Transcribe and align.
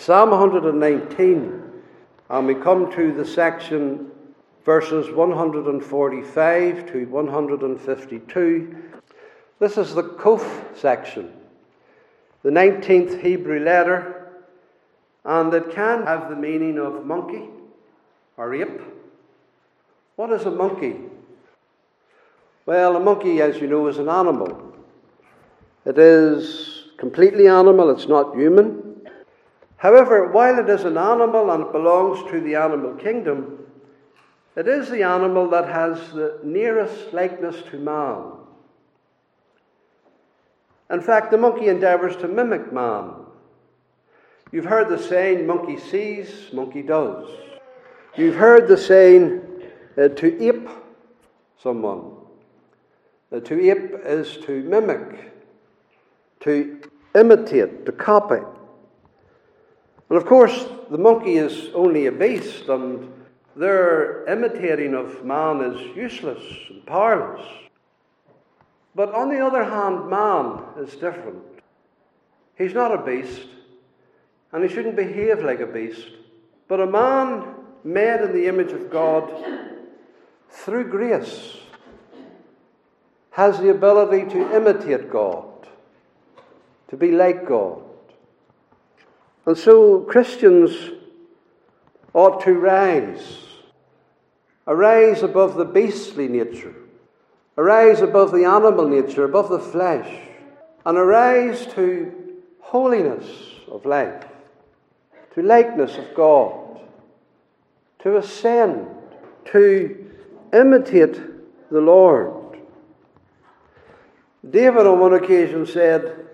Psalm 0.00 0.30
119, 0.30 1.62
and 2.30 2.46
we 2.46 2.54
come 2.54 2.90
to 2.90 3.12
the 3.12 3.22
section 3.26 4.10
verses 4.64 5.10
145 5.10 6.90
to 6.90 7.04
152. 7.04 8.76
This 9.58 9.76
is 9.76 9.94
the 9.94 10.02
Kof 10.02 10.74
section, 10.74 11.30
the 12.42 12.48
19th 12.48 13.20
Hebrew 13.20 13.60
letter, 13.60 14.30
and 15.26 15.52
it 15.52 15.70
can 15.70 16.06
have 16.06 16.30
the 16.30 16.36
meaning 16.36 16.78
of 16.78 17.04
monkey 17.04 17.50
or 18.38 18.54
ape. 18.54 18.80
What 20.16 20.32
is 20.32 20.46
a 20.46 20.50
monkey? 20.50 20.96
Well, 22.64 22.96
a 22.96 23.00
monkey, 23.00 23.42
as 23.42 23.60
you 23.60 23.66
know, 23.66 23.86
is 23.88 23.98
an 23.98 24.08
animal. 24.08 24.72
It 25.84 25.98
is 25.98 26.84
completely 26.96 27.48
animal, 27.48 27.90
it's 27.90 28.08
not 28.08 28.34
human. 28.34 28.89
However, 29.80 30.30
while 30.30 30.58
it 30.58 30.68
is 30.68 30.84
an 30.84 30.98
animal 30.98 31.50
and 31.50 31.64
it 31.64 31.72
belongs 31.72 32.30
to 32.30 32.38
the 32.38 32.54
animal 32.54 32.92
kingdom, 32.96 33.64
it 34.54 34.68
is 34.68 34.90
the 34.90 35.02
animal 35.02 35.48
that 35.48 35.68
has 35.68 36.12
the 36.12 36.38
nearest 36.44 37.14
likeness 37.14 37.62
to 37.70 37.78
man. 37.78 38.24
In 40.90 41.00
fact, 41.00 41.30
the 41.30 41.38
monkey 41.38 41.68
endeavours 41.68 42.14
to 42.16 42.28
mimic 42.28 42.70
man. 42.70 43.12
You've 44.52 44.66
heard 44.66 44.90
the 44.90 44.98
saying, 44.98 45.46
monkey 45.46 45.78
sees, 45.78 46.52
monkey 46.52 46.82
does. 46.82 47.26
You've 48.16 48.36
heard 48.36 48.68
the 48.68 48.76
saying, 48.76 49.40
uh, 49.96 50.08
to 50.08 50.46
ape 50.46 50.68
someone. 51.62 52.16
Uh, 53.32 53.40
to 53.40 53.70
ape 53.70 53.94
is 54.04 54.36
to 54.44 54.62
mimic, 54.62 55.32
to 56.40 56.82
imitate, 57.14 57.86
to 57.86 57.92
copy. 57.92 58.44
And 60.10 60.18
of 60.18 60.26
course, 60.26 60.66
the 60.90 60.98
monkey 60.98 61.36
is 61.36 61.70
only 61.72 62.06
a 62.06 62.12
beast, 62.12 62.68
and 62.68 63.12
their 63.54 64.26
imitating 64.26 64.92
of 64.92 65.24
man 65.24 65.60
is 65.60 65.96
useless 65.96 66.42
and 66.68 66.84
powerless. 66.84 67.46
But 68.94 69.14
on 69.14 69.28
the 69.28 69.38
other 69.38 69.62
hand, 69.62 70.10
man 70.10 70.64
is 70.84 70.94
different. 70.94 71.44
He's 72.58 72.74
not 72.74 72.92
a 72.92 73.02
beast, 73.02 73.46
and 74.50 74.64
he 74.64 74.68
shouldn't 74.68 74.96
behave 74.96 75.44
like 75.44 75.60
a 75.60 75.66
beast, 75.66 76.08
but 76.66 76.80
a 76.80 76.86
man 76.86 77.54
made 77.84 78.20
in 78.20 78.32
the 78.32 78.48
image 78.48 78.72
of 78.72 78.90
God 78.90 79.32
through 80.50 80.90
grace 80.90 81.56
has 83.30 83.60
the 83.60 83.70
ability 83.70 84.28
to 84.30 84.56
imitate 84.56 85.08
God, 85.08 85.68
to 86.88 86.96
be 86.96 87.12
like 87.12 87.46
God. 87.46 87.89
And 89.46 89.56
so 89.56 90.00
Christians 90.00 90.90
ought 92.12 92.42
to 92.44 92.52
rise, 92.54 93.38
arise 94.66 95.22
above 95.22 95.54
the 95.56 95.64
beastly 95.64 96.28
nature, 96.28 96.74
arise 97.56 98.00
above 98.00 98.32
the 98.32 98.44
animal 98.44 98.86
nature, 98.86 99.24
above 99.24 99.48
the 99.48 99.58
flesh, 99.58 100.28
and 100.84 100.98
arise 100.98 101.66
to 101.74 102.12
holiness 102.60 103.26
of 103.68 103.84
life, 103.84 104.24
to 105.34 105.42
likeness 105.42 105.96
of 105.96 106.14
God, 106.14 106.80
to 108.00 108.16
ascend, 108.16 108.86
to 109.46 110.10
imitate 110.52 111.20
the 111.70 111.80
Lord. 111.80 112.58
David 114.48 114.86
on 114.86 114.98
one 114.98 115.14
occasion 115.14 115.66
said, 115.66 116.29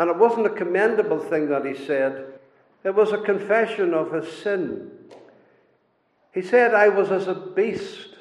and 0.00 0.08
it 0.08 0.16
wasn't 0.16 0.46
a 0.46 0.50
commendable 0.50 1.18
thing 1.18 1.50
that 1.50 1.66
he 1.66 1.76
said, 1.76 2.32
it 2.84 2.94
was 2.94 3.12
a 3.12 3.18
confession 3.18 3.92
of 3.92 4.10
his 4.10 4.32
sin. 4.32 4.90
He 6.32 6.40
said, 6.40 6.72
I 6.72 6.88
was 6.88 7.10
as 7.10 7.28
a 7.28 7.34
beast 7.34 8.16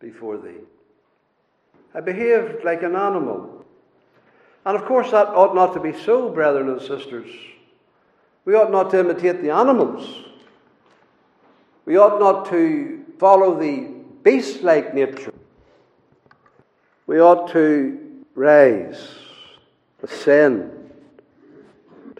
before 0.00 0.38
thee. 0.38 0.64
I 1.94 2.00
behaved 2.00 2.64
like 2.64 2.82
an 2.82 2.96
animal. 2.96 3.62
And 4.64 4.74
of 4.74 4.86
course, 4.86 5.10
that 5.10 5.28
ought 5.28 5.54
not 5.54 5.74
to 5.74 5.80
be 5.80 5.92
so, 5.92 6.30
brethren 6.30 6.70
and 6.70 6.80
sisters. 6.80 7.28
We 8.46 8.54
ought 8.54 8.72
not 8.72 8.90
to 8.92 9.00
imitate 9.00 9.42
the 9.42 9.50
animals. 9.50 10.24
We 11.84 11.98
ought 11.98 12.20
not 12.20 12.46
to 12.46 13.04
follow 13.18 13.60
the 13.60 13.86
beast 14.22 14.62
like 14.62 14.94
nature. 14.94 15.34
We 17.06 17.20
ought 17.20 17.52
to 17.52 18.24
rise, 18.34 19.08
ascend, 20.02 20.78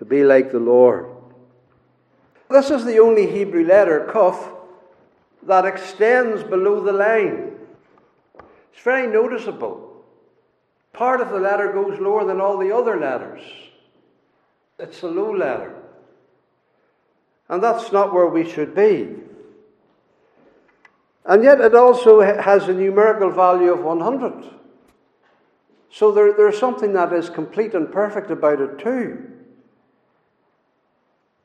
to 0.03 0.07
be 0.09 0.25
like 0.25 0.51
the 0.51 0.59
Lord. 0.59 1.07
This 2.51 2.73
is 2.73 2.85
the 2.85 2.99
only 2.99 3.31
Hebrew 3.31 3.65
letter, 3.65 4.09
Kuf, 4.13 4.37
that 5.45 5.65
extends 5.65 6.43
below 6.43 6.81
the 6.81 6.93
line. 6.93 7.53
It's 8.73 8.83
very 8.83 9.07
noticeable. 9.07 10.03
Part 10.93 11.21
of 11.21 11.31
the 11.31 11.39
letter 11.39 11.73
goes 11.73 12.01
lower 12.01 12.25
than 12.25 12.41
all 12.41 12.59
the 12.59 12.75
other 12.75 12.99
letters. 12.99 13.43
It's 14.77 15.03
a 15.03 15.07
low 15.07 15.33
letter. 15.33 15.73
And 17.49 17.63
that's 17.63 17.93
not 17.93 18.13
where 18.13 18.27
we 18.27 18.51
should 18.51 18.75
be. 18.75 19.09
And 21.25 21.45
yet 21.45 21.61
it 21.61 21.77
also 21.77 22.21
has 22.23 22.67
a 22.67 22.75
numerical 22.75 23.31
value 23.31 23.73
of 23.73 23.85
100. 23.85 24.47
So 25.93 26.11
there, 26.11 26.33
there's 26.33 26.59
something 26.59 26.93
that 26.95 27.13
is 27.13 27.31
complete 27.31 27.75
and 27.75 27.93
perfect 27.93 28.33
about 28.33 28.61
it 28.61 28.81
too 28.81 29.32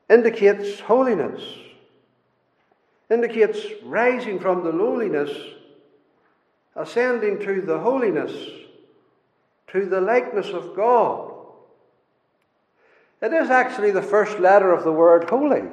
indicates 0.08 0.80
holiness, 0.80 1.42
indicates 3.10 3.60
rising 3.82 4.38
from 4.38 4.64
the 4.64 4.72
lowliness, 4.72 5.30
ascending 6.74 7.40
to 7.40 7.60
the 7.60 7.78
holiness, 7.78 8.32
to 9.68 9.86
the 9.86 10.00
likeness 10.00 10.48
of 10.48 10.74
God. 10.74 11.34
It 13.20 13.32
is 13.32 13.50
actually 13.50 13.90
the 13.90 14.02
first 14.02 14.38
letter 14.38 14.72
of 14.72 14.84
the 14.84 14.92
word 14.92 15.28
holy. 15.28 15.64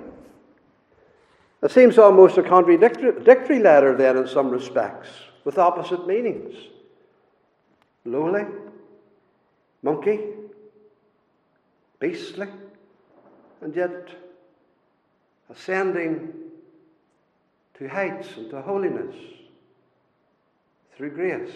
It 1.62 1.72
seems 1.72 1.98
almost 1.98 2.38
a 2.38 2.44
contradictory 2.44 3.60
letter, 3.60 3.96
then, 3.96 4.18
in 4.18 4.28
some 4.28 4.50
respects, 4.50 5.10
with 5.44 5.58
opposite 5.58 6.06
meanings. 6.06 6.56
Lowly, 8.04 8.46
monkey, 9.82 10.20
beastly, 12.00 12.48
and 13.62 13.76
yet 13.76 14.10
ascending 15.50 16.34
to 17.78 17.88
heights 17.88 18.30
and 18.38 18.50
to 18.50 18.62
holiness 18.62 19.16
through 20.96 21.12
grace. 21.12 21.52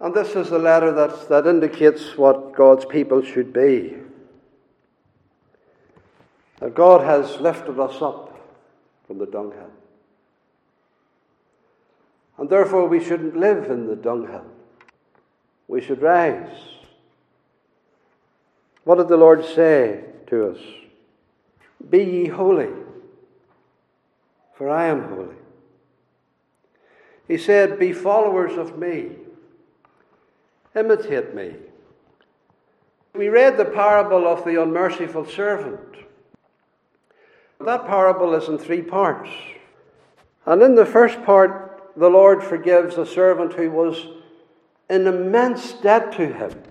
And 0.00 0.12
this 0.14 0.34
is 0.34 0.50
the 0.50 0.58
letter 0.58 0.92
that, 0.92 1.28
that 1.28 1.46
indicates 1.46 2.18
what 2.18 2.54
God's 2.54 2.84
people 2.84 3.22
should 3.22 3.52
be. 3.52 3.96
That 6.60 6.74
God 6.74 7.02
has 7.02 7.40
lifted 7.40 7.78
us 7.78 8.02
up 8.02 8.38
from 9.06 9.18
the 9.18 9.26
dunghill. 9.26 9.70
And 12.36 12.50
therefore, 12.50 12.88
we 12.88 13.02
shouldn't 13.02 13.36
live 13.36 13.70
in 13.70 13.86
the 13.86 13.96
dunghill. 13.96 14.44
We 15.68 15.80
should 15.80 16.02
rise. 16.02 16.50
What 18.82 18.96
did 18.96 19.08
the 19.08 19.16
Lord 19.16 19.44
say 19.44 20.04
to 20.34 20.50
us. 20.50 20.58
Be 21.88 22.02
ye 22.02 22.26
holy, 22.26 22.70
for 24.56 24.68
I 24.68 24.86
am 24.86 25.08
holy. 25.08 25.36
He 27.28 27.38
said, 27.38 27.78
Be 27.78 27.92
followers 27.92 28.58
of 28.58 28.78
me, 28.78 29.12
imitate 30.74 31.34
me. 31.34 31.54
We 33.14 33.28
read 33.28 33.56
the 33.56 33.64
parable 33.64 34.26
of 34.26 34.44
the 34.44 34.60
unmerciful 34.60 35.26
servant. 35.26 35.80
That 37.60 37.86
parable 37.86 38.34
is 38.34 38.48
in 38.48 38.58
three 38.58 38.82
parts. 38.82 39.30
And 40.46 40.60
in 40.62 40.74
the 40.74 40.84
first 40.84 41.22
part, 41.24 41.92
the 41.96 42.10
Lord 42.10 42.42
forgives 42.42 42.98
a 42.98 43.06
servant 43.06 43.52
who 43.52 43.70
was 43.70 44.08
in 44.90 45.06
immense 45.06 45.74
debt 45.74 46.12
to 46.12 46.26
him. 46.26 46.62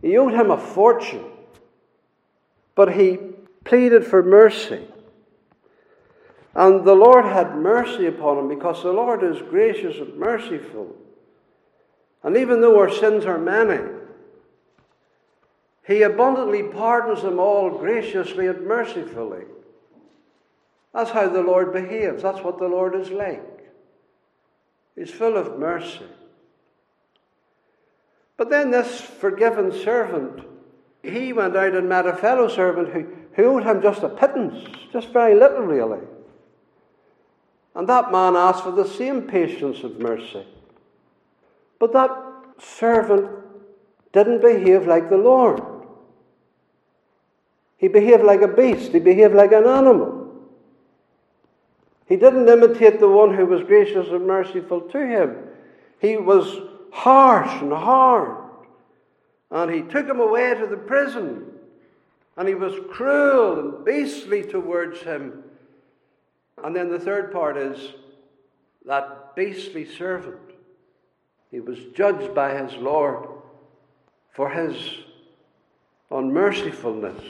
He 0.00 0.16
owed 0.16 0.32
him 0.32 0.50
a 0.50 0.56
fortune. 0.56 1.31
But 2.74 2.94
he 2.94 3.18
pleaded 3.64 4.06
for 4.06 4.22
mercy. 4.22 4.86
And 6.54 6.84
the 6.84 6.94
Lord 6.94 7.24
had 7.24 7.56
mercy 7.56 8.06
upon 8.06 8.38
him 8.38 8.48
because 8.48 8.82
the 8.82 8.92
Lord 8.92 9.22
is 9.22 9.40
gracious 9.42 9.96
and 9.96 10.16
merciful. 10.16 10.94
And 12.22 12.36
even 12.36 12.60
though 12.60 12.78
our 12.78 12.90
sins 12.90 13.24
are 13.24 13.38
many, 13.38 13.82
he 15.86 16.02
abundantly 16.02 16.62
pardons 16.62 17.22
them 17.22 17.38
all 17.38 17.70
graciously 17.78 18.46
and 18.46 18.66
mercifully. 18.66 19.44
That's 20.94 21.10
how 21.10 21.28
the 21.28 21.42
Lord 21.42 21.72
behaves. 21.72 22.22
That's 22.22 22.42
what 22.42 22.58
the 22.58 22.68
Lord 22.68 22.94
is 22.94 23.10
like. 23.10 23.72
He's 24.94 25.10
full 25.10 25.36
of 25.36 25.58
mercy. 25.58 26.06
But 28.36 28.50
then 28.50 28.70
this 28.70 29.00
forgiven 29.00 29.72
servant 29.72 30.44
he 31.02 31.32
went 31.32 31.56
out 31.56 31.74
and 31.74 31.88
met 31.88 32.06
a 32.06 32.16
fellow 32.16 32.48
servant 32.48 32.88
who, 32.88 33.06
who 33.34 33.44
owed 33.44 33.64
him 33.64 33.82
just 33.82 34.02
a 34.02 34.08
pittance, 34.08 34.64
just 34.92 35.08
very 35.08 35.34
little, 35.34 35.62
really. 35.62 36.00
And 37.74 37.88
that 37.88 38.12
man 38.12 38.36
asked 38.36 38.64
for 38.64 38.70
the 38.70 38.86
same 38.86 39.22
patience 39.22 39.82
of 39.82 39.98
mercy. 39.98 40.46
But 41.78 41.92
that 41.94 42.10
servant 42.58 43.30
didn't 44.12 44.42
behave 44.42 44.86
like 44.86 45.08
the 45.08 45.16
Lord. 45.16 45.62
He 47.78 47.88
behaved 47.88 48.22
like 48.22 48.42
a 48.42 48.48
beast, 48.48 48.92
he 48.92 49.00
behaved 49.00 49.34
like 49.34 49.52
an 49.52 49.66
animal. 49.66 50.20
He 52.06 52.16
didn't 52.16 52.48
imitate 52.48 53.00
the 53.00 53.08
one 53.08 53.34
who 53.34 53.46
was 53.46 53.62
gracious 53.62 54.08
and 54.08 54.26
merciful 54.26 54.82
to 54.82 55.06
him. 55.06 55.36
He 55.98 56.16
was 56.16 56.60
harsh 56.92 57.62
and 57.62 57.72
hard. 57.72 58.41
And 59.52 59.70
he 59.70 59.82
took 59.82 60.08
him 60.08 60.18
away 60.18 60.54
to 60.54 60.66
the 60.66 60.76
prison. 60.76 61.46
And 62.36 62.48
he 62.48 62.54
was 62.54 62.74
cruel 62.90 63.58
and 63.58 63.84
beastly 63.84 64.42
towards 64.42 65.00
him. 65.00 65.44
And 66.64 66.74
then 66.74 66.90
the 66.90 66.98
third 66.98 67.30
part 67.30 67.56
is 67.56 67.92
that 68.86 69.36
beastly 69.36 69.84
servant. 69.84 70.40
He 71.50 71.60
was 71.60 71.78
judged 71.94 72.34
by 72.34 72.56
his 72.56 72.74
Lord 72.76 73.28
for 74.32 74.48
his 74.48 74.76
unmercifulness. 76.10 77.22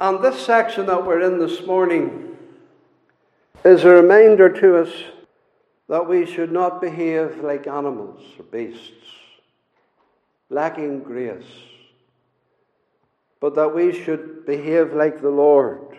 And 0.00 0.22
this 0.22 0.44
section 0.44 0.86
that 0.86 1.04
we're 1.04 1.20
in 1.20 1.38
this 1.38 1.66
morning 1.66 2.36
is 3.64 3.84
a 3.84 3.90
reminder 3.90 4.48
to 4.48 4.78
us 4.78 4.90
that 5.88 6.08
we 6.08 6.24
should 6.26 6.52
not 6.52 6.80
behave 6.80 7.42
like 7.42 7.66
animals 7.66 8.20
or 8.38 8.44
beasts, 8.44 9.06
lacking 10.52 11.00
grace, 11.00 11.42
but 13.40 13.54
that 13.54 13.74
we 13.74 13.92
should 13.92 14.44
behave 14.44 14.92
like 14.92 15.20
the 15.20 15.30
Lord, 15.30 15.96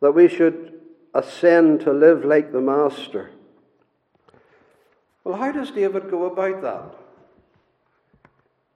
that 0.00 0.12
we 0.12 0.28
should 0.28 0.72
ascend 1.14 1.80
to 1.82 1.92
live 1.92 2.24
like 2.24 2.50
the 2.50 2.60
Master. 2.60 3.30
Well, 5.22 5.36
how 5.36 5.52
does 5.52 5.70
David 5.70 6.10
go 6.10 6.24
about 6.24 6.62
that? 6.62 6.94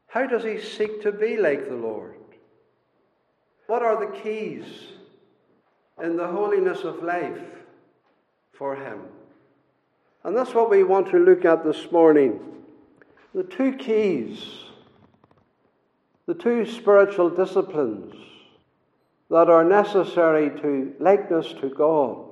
How 0.08 0.26
does 0.26 0.42
he 0.42 0.60
seek 0.60 1.02
to 1.02 1.12
be 1.12 1.36
like 1.36 1.68
the 1.68 1.76
Lord? 1.76 2.16
What 3.66 3.82
are 3.82 4.04
the 4.04 4.18
keys 4.20 4.66
in 6.02 6.16
the 6.16 6.26
holiness 6.26 6.82
of 6.82 7.02
life 7.02 7.38
for 8.52 8.74
him? 8.74 9.02
And 10.24 10.36
that's 10.36 10.54
what 10.54 10.68
we 10.68 10.82
want 10.82 11.08
to 11.10 11.18
look 11.18 11.44
at 11.44 11.64
this 11.64 11.90
morning. 11.92 12.40
The 13.34 13.44
two 13.44 13.74
keys, 13.74 14.44
the 16.26 16.34
two 16.34 16.66
spiritual 16.66 17.30
disciplines 17.30 18.14
that 19.30 19.48
are 19.48 19.64
necessary 19.64 20.50
to 20.60 20.94
likeness 20.98 21.52
to 21.60 21.68
God. 21.68 22.26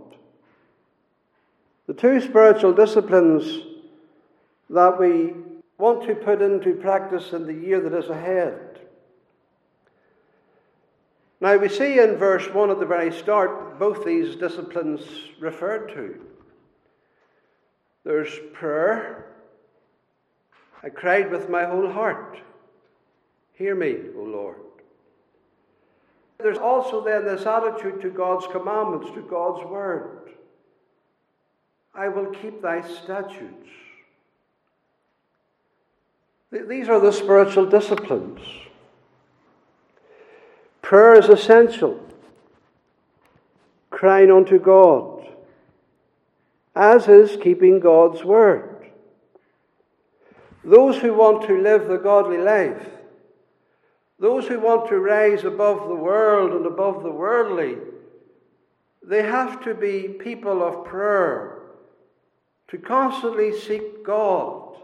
The 1.87 1.95
two 1.95 2.21
spiritual 2.21 2.73
disciplines 2.73 3.65
that 4.71 4.99
we 4.99 5.35
want 5.79 6.05
to 6.07 6.15
put 6.17 6.43
into 6.43 6.75
practice 6.75 7.33
in 7.33 7.47
the 7.47 7.55
year 7.55 7.81
that 7.81 7.95
is 7.95 8.11
ahead. 8.11 8.81
Now, 11.41 11.57
we 11.57 11.69
see 11.69 12.01
in 12.01 12.17
verse 12.17 12.53
1 12.53 12.71
at 12.71 12.81
the 12.81 12.87
very 12.87 13.13
start 13.13 13.79
both 13.79 14.05
these 14.05 14.35
disciplines 14.35 15.03
referred 15.39 15.89
to. 15.91 16.21
There's 18.05 18.37
prayer. 18.53 19.28
I 20.83 20.89
cried 20.89 21.31
with 21.31 21.49
my 21.49 21.65
whole 21.65 21.91
heart. 21.91 22.39
Hear 23.55 23.75
me, 23.75 23.97
O 24.17 24.23
Lord. 24.23 24.57
There's 26.39 26.59
also 26.59 27.03
then 27.03 27.25
this 27.25 27.47
attitude 27.47 28.01
to 28.03 28.11
God's 28.11 28.47
commandments, 28.47 29.11
to 29.15 29.23
God's 29.23 29.65
word. 29.69 30.31
I 31.95 32.09
will 32.09 32.27
keep 32.27 32.63
thy 32.63 32.81
statutes. 32.83 33.69
These 36.53 36.89
are 36.89 37.01
the 37.01 37.13
spiritual 37.13 37.67
disciplines. 37.67 38.41
Prayer 40.81 41.19
is 41.19 41.29
essential. 41.29 42.01
Crying 43.91 44.31
unto 44.31 44.61
God, 44.61 45.27
as 46.77 47.09
is 47.09 47.37
keeping 47.43 47.81
God's 47.81 48.23
word. 48.23 48.68
Those 50.69 50.99
who 50.99 51.15
want 51.15 51.47
to 51.47 51.63
live 51.63 51.89
the 51.89 51.97
godly 51.97 52.37
life, 52.37 52.87
those 54.19 54.47
who 54.47 54.61
want 54.61 54.87
to 54.91 54.99
rise 54.99 55.45
above 55.45 55.89
the 55.89 55.95
world 55.95 56.53
and 56.53 56.67
above 56.67 57.03
the 57.03 57.11
worldly, 57.11 57.79
they 59.03 59.23
have 59.23 59.65
to 59.65 59.73
be 59.73 60.09
people 60.09 60.63
of 60.63 60.85
prayer, 60.85 61.63
to 62.69 62.77
constantly 62.77 63.59
seek 63.59 64.05
God, 64.05 64.77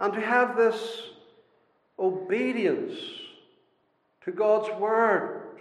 and 0.00 0.12
to 0.12 0.20
have 0.20 0.56
this 0.56 1.02
obedience 1.96 2.98
to 4.24 4.32
God's 4.32 4.68
Word. 4.80 5.60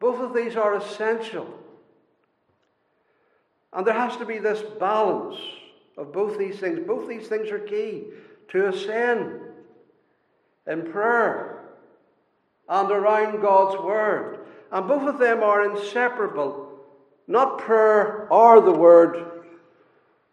Both 0.00 0.18
of 0.18 0.34
these 0.34 0.56
are 0.56 0.74
essential. 0.74 1.46
And 3.72 3.86
there 3.86 3.94
has 3.94 4.16
to 4.16 4.26
be 4.26 4.38
this 4.38 4.60
balance 4.80 5.36
of 5.96 6.12
both 6.12 6.38
these 6.38 6.58
things. 6.58 6.80
Both 6.86 7.08
these 7.08 7.28
things 7.28 7.50
are 7.50 7.58
key 7.58 8.04
to 8.48 8.68
ascend 8.68 9.40
in 10.66 10.90
prayer 10.90 11.64
and 12.68 12.90
around 12.90 13.40
God's 13.40 13.80
Word. 13.82 14.38
And 14.72 14.88
both 14.88 15.08
of 15.08 15.18
them 15.18 15.42
are 15.42 15.70
inseparable. 15.70 16.70
Not 17.26 17.58
prayer 17.58 18.28
or 18.30 18.60
the 18.60 18.72
Word, 18.72 19.42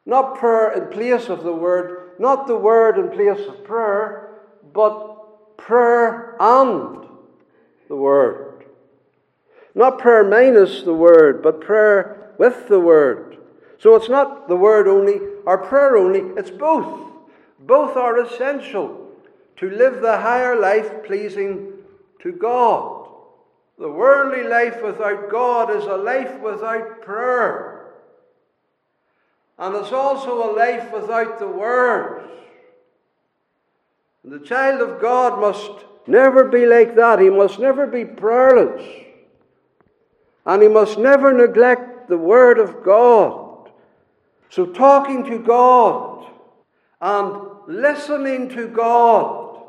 not 0.06 0.38
prayer 0.38 0.74
in 0.74 0.90
place 0.90 1.30
of 1.30 1.44
the 1.44 1.54
Word, 1.54 2.12
not 2.20 2.48
the 2.48 2.58
Word 2.58 2.98
in 2.98 3.10
place 3.12 3.48
of 3.48 3.64
prayer, 3.64 4.30
but 4.74 5.58
prayer 5.58 6.36
and 6.40 7.06
the 7.88 7.96
Word. 7.96 8.66
Not 9.74 10.00
prayer 10.00 10.24
minus 10.24 10.82
the 10.82 10.94
Word, 10.94 11.42
but 11.42 11.62
prayer 11.62 12.34
with 12.38 12.68
the 12.68 12.80
Word. 12.80 13.38
So 13.82 13.96
it's 13.96 14.10
not 14.10 14.48
the 14.48 14.56
Word 14.56 14.88
only 14.88 15.20
or 15.44 15.58
prayer 15.58 15.98
only, 15.98 16.20
it's 16.38 16.52
both. 16.52 17.12
Both 17.60 17.98
are 17.98 18.22
essential 18.22 19.10
to 19.58 19.70
live 19.72 20.02
the 20.02 20.20
higher 20.20 20.60
life 20.60 21.04
pleasing 21.04 21.74
to 22.22 22.32
God. 22.32 23.08
The 23.80 23.90
worldly 23.90 24.44
life 24.48 24.84
without 24.84 25.32
God 25.32 25.76
is 25.76 25.86
a 25.86 25.98
life 25.98 26.40
without 26.42 27.02
prayer. 27.02 27.94
And 29.58 29.76
it's 29.76 29.92
also 29.92 30.52
a 30.52 30.56
life 30.56 30.94
without 30.94 31.40
the 31.40 31.48
Word. 31.48 32.30
And 34.24 34.32
the 34.32 34.46
child 34.46 34.82
of 34.82 35.02
God 35.02 35.42
must 35.42 35.72
never 36.06 36.44
be 36.44 36.68
like 36.68 36.94
that. 36.98 37.20
He 37.20 37.32
must 37.32 37.58
never 37.58 37.88
be 37.88 38.06
prayerless. 38.06 38.84
And 40.46 40.62
he 40.62 40.68
must 40.68 41.00
never 41.00 41.34
neglect 41.34 42.10
the 42.10 42.18
Word 42.20 42.60
of 42.60 42.84
God. 42.84 43.41
So, 44.52 44.66
talking 44.66 45.24
to 45.28 45.40
God 45.40 46.30
and 47.00 47.42
listening 47.68 48.50
to 48.50 48.68
God 48.68 49.64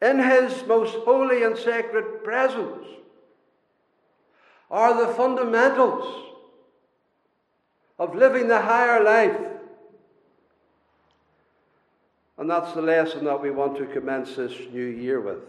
in 0.00 0.18
His 0.20 0.64
most 0.66 0.94
holy 0.94 1.42
and 1.42 1.54
sacred 1.54 2.24
presence 2.24 2.86
are 4.70 5.06
the 5.06 5.12
fundamentals 5.12 6.32
of 7.98 8.14
living 8.14 8.48
the 8.48 8.62
higher 8.62 9.04
life. 9.04 9.38
And 12.38 12.48
that's 12.48 12.72
the 12.72 12.80
lesson 12.80 13.26
that 13.26 13.42
we 13.42 13.50
want 13.50 13.76
to 13.76 13.86
commence 13.86 14.34
this 14.34 14.58
new 14.72 14.86
year 14.86 15.20
with. 15.20 15.44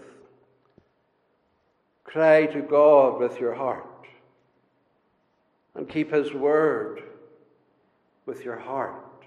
Cry 2.04 2.48
to 2.48 2.62
God 2.62 3.18
with 3.18 3.40
your 3.40 3.56
heart 3.56 3.86
and 5.74 5.88
keep 5.88 6.12
His 6.12 6.34
word 6.34 7.04
with 8.30 8.46
your 8.46 8.60
heart. 8.60 9.26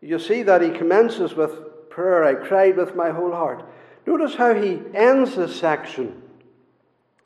You 0.00 0.20
see 0.20 0.44
that 0.44 0.62
he 0.62 0.70
commences 0.70 1.34
with 1.34 1.90
prayer. 1.90 2.22
I 2.22 2.34
cried 2.34 2.76
with 2.76 2.94
my 2.94 3.10
whole 3.10 3.32
heart. 3.32 3.68
Notice 4.06 4.36
how 4.36 4.54
he 4.54 4.80
ends 4.94 5.34
this 5.34 5.58
section 5.58 6.22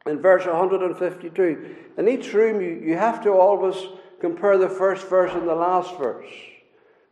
in 0.06 0.18
verse 0.18 0.46
152. 0.46 1.76
In 1.98 2.08
each 2.08 2.32
room, 2.32 2.62
you, 2.62 2.82
you 2.82 2.96
have 2.96 3.22
to 3.24 3.32
always 3.32 3.76
compare 4.18 4.56
the 4.56 4.70
first 4.70 5.06
verse 5.08 5.30
and 5.34 5.46
the 5.46 5.54
last 5.54 5.94
verse. 5.98 6.32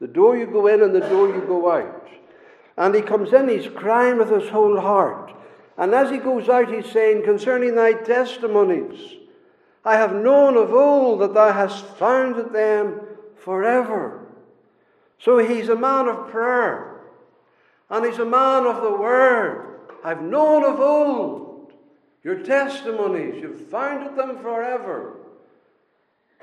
The 0.00 0.08
door 0.08 0.38
you 0.38 0.46
go 0.46 0.66
in 0.66 0.82
and 0.82 0.94
the 0.94 1.00
door 1.00 1.28
you 1.28 1.42
go 1.46 1.70
out. 1.70 2.08
And 2.78 2.94
he 2.94 3.02
comes 3.02 3.32
in, 3.34 3.48
he's 3.48 3.68
crying 3.68 4.16
with 4.16 4.30
his 4.30 4.48
whole 4.48 4.80
heart. 4.80 5.32
And 5.76 5.94
as 5.94 6.10
he 6.10 6.16
goes 6.16 6.48
out, 6.48 6.72
he's 6.72 6.90
saying, 6.90 7.24
Concerning 7.24 7.74
thy 7.74 7.92
testimonies, 7.92 9.16
I 9.84 9.96
have 9.96 10.14
known 10.14 10.56
of 10.56 10.72
old 10.72 11.20
that 11.20 11.34
thou 11.34 11.52
hast 11.52 11.84
founded 11.84 12.54
them 12.54 13.00
forever. 13.44 14.26
So 15.18 15.38
he's 15.38 15.68
a 15.68 15.76
man 15.76 16.08
of 16.08 16.30
prayer. 16.30 17.02
And 17.90 18.04
he's 18.04 18.18
a 18.18 18.24
man 18.24 18.66
of 18.66 18.82
the 18.82 18.96
word. 18.96 19.80
I've 20.02 20.22
known 20.22 20.64
of 20.64 20.80
old 20.80 21.72
your 22.24 22.42
testimonies. 22.42 23.40
You've 23.40 23.68
founded 23.68 24.16
them 24.16 24.38
forever. 24.38 25.18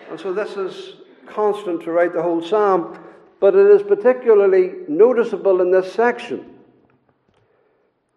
And 0.10 0.20
so 0.20 0.32
this 0.32 0.56
is 0.56 0.96
constant 1.26 1.84
throughout 1.84 2.14
the 2.14 2.22
whole 2.22 2.44
psalm, 2.44 3.00
but 3.40 3.56
it 3.56 3.68
is 3.68 3.82
particularly 3.82 4.74
noticeable 4.88 5.62
in 5.62 5.72
this 5.72 5.92
section. 5.92 6.56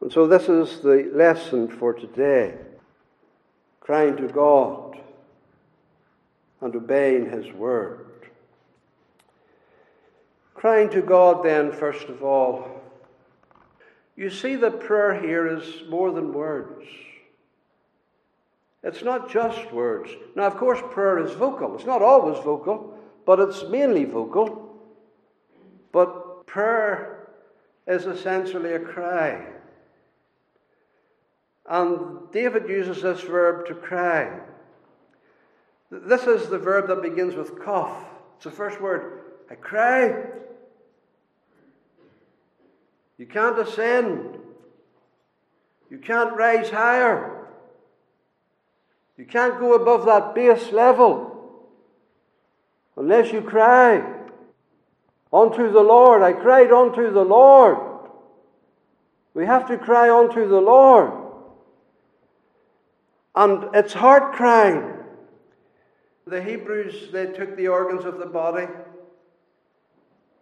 And 0.01 0.13
so 0.13 0.27
this 0.27 0.49
is 0.49 0.81
the 0.81 1.11
lesson 1.15 1.69
for 1.69 1.95
today 1.95 2.55
crying 3.81 4.17
to 4.17 4.29
God 4.29 4.99
and 6.61 6.75
obeying 6.75 7.31
His 7.31 7.53
word. 7.53 8.14
Crying 10.65 10.89
to 10.93 11.03
God, 11.03 11.45
then, 11.45 11.73
first 11.73 12.09
of 12.09 12.25
all, 12.25 12.67
you 14.17 14.31
see 14.31 14.57
that 14.57 14.81
prayer 14.81 15.21
here 15.21 15.47
is 15.47 15.83
more 15.91 16.11
than 16.11 16.33
words. 16.33 16.87
It's 18.83 19.03
not 19.03 19.31
just 19.31 19.71
words. 19.73 20.09
Now, 20.35 20.45
of 20.45 20.57
course, 20.57 20.81
prayer 20.91 21.19
is 21.19 21.33
vocal. 21.33 21.75
It's 21.75 21.85
not 21.85 22.01
always 22.01 22.43
vocal, 22.43 22.99
but 23.27 23.41
it's 23.41 23.65
mainly 23.65 24.07
vocal. 24.07 24.75
But 25.93 26.47
prayer 26.47 27.29
is 27.87 28.07
essentially 28.07 28.73
a 28.73 28.81
cry. 28.81 29.45
And 31.69 32.33
David 32.33 32.71
uses 32.71 33.03
this 33.03 33.21
verb 33.21 33.67
to 33.67 33.75
cry. 33.75 34.41
This 35.91 36.23
is 36.23 36.49
the 36.49 36.59
verb 36.59 36.89
that 36.89 37.03
begins 37.03 37.35
with 37.35 37.63
kaf. 37.63 38.03
It's 38.37 38.45
the 38.45 38.51
first 38.51 38.81
word. 38.81 39.21
I 39.51 39.57
cry. 39.57 40.25
You 43.19 43.27
can't 43.27 43.59
ascend. 43.59 44.39
You 45.91 45.99
can't 45.99 46.35
rise 46.35 46.71
higher. 46.71 47.47
You 49.17 49.25
can't 49.25 49.61
go 49.61 49.75
above 49.75 50.07
that 50.07 50.35
base 50.35 50.73
level 50.73 51.61
unless 52.97 53.33
you 53.33 53.43
cry 53.43 54.05
unto 55.33 55.71
the 55.71 55.81
Lord. 55.81 56.23
I 56.23 56.33
cried 56.33 56.73
unto 56.73 57.13
the 57.13 57.23
Lord. 57.25 57.79
We 59.35 59.47
have 59.47 59.67
to 59.69 59.79
cry 59.79 60.11
unto 60.11 60.49
the 60.49 60.61
Lord. 60.61 61.13
And 63.37 63.75
it's 63.75 63.93
heart 63.93 64.35
crying. 64.35 64.93
The 66.27 66.43
Hebrews, 66.43 67.11
they 67.13 67.27
took 67.27 67.57
the 67.57 67.69
organs 67.69 68.05
of 68.05 68.19
the 68.19 68.27
body 68.27 68.67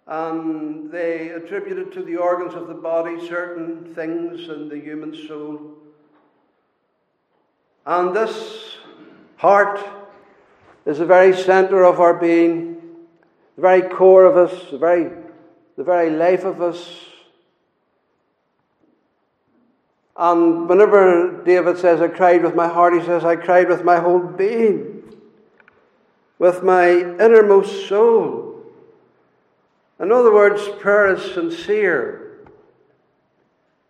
and 0.06 0.90
they 0.90 1.28
attributed 1.30 1.92
to 1.92 2.02
the 2.02 2.16
organs 2.16 2.54
of 2.54 2.66
the 2.66 2.74
body 2.74 3.26
certain 3.28 3.94
things 3.94 4.48
in 4.48 4.68
the 4.68 4.78
human 4.78 5.14
soul. 5.28 5.74
And 7.86 8.14
this 8.14 8.76
heart 9.36 9.80
is 10.84 10.98
the 10.98 11.06
very 11.06 11.36
center 11.36 11.84
of 11.84 12.00
our 12.00 12.14
being, 12.14 12.80
the 13.56 13.62
very 13.62 13.82
core 13.82 14.24
of 14.24 14.36
us, 14.36 14.70
the 14.70 14.78
very, 14.78 15.10
the 15.76 15.84
very 15.84 16.10
life 16.10 16.44
of 16.44 16.60
us. 16.60 17.06
And 20.16 20.68
whenever 20.68 21.42
David 21.44 21.78
says, 21.78 22.00
I 22.00 22.08
cried 22.08 22.42
with 22.42 22.54
my 22.54 22.68
heart, 22.68 22.94
he 22.94 23.04
says, 23.04 23.24
I 23.24 23.36
cried 23.36 23.68
with 23.68 23.84
my 23.84 23.98
whole 23.98 24.20
being, 24.20 25.02
with 26.38 26.62
my 26.62 26.90
innermost 26.90 27.88
soul. 27.88 28.51
In 30.02 30.10
other 30.10 30.34
words, 30.34 30.68
prayer 30.80 31.14
is 31.14 31.32
sincere. 31.32 32.40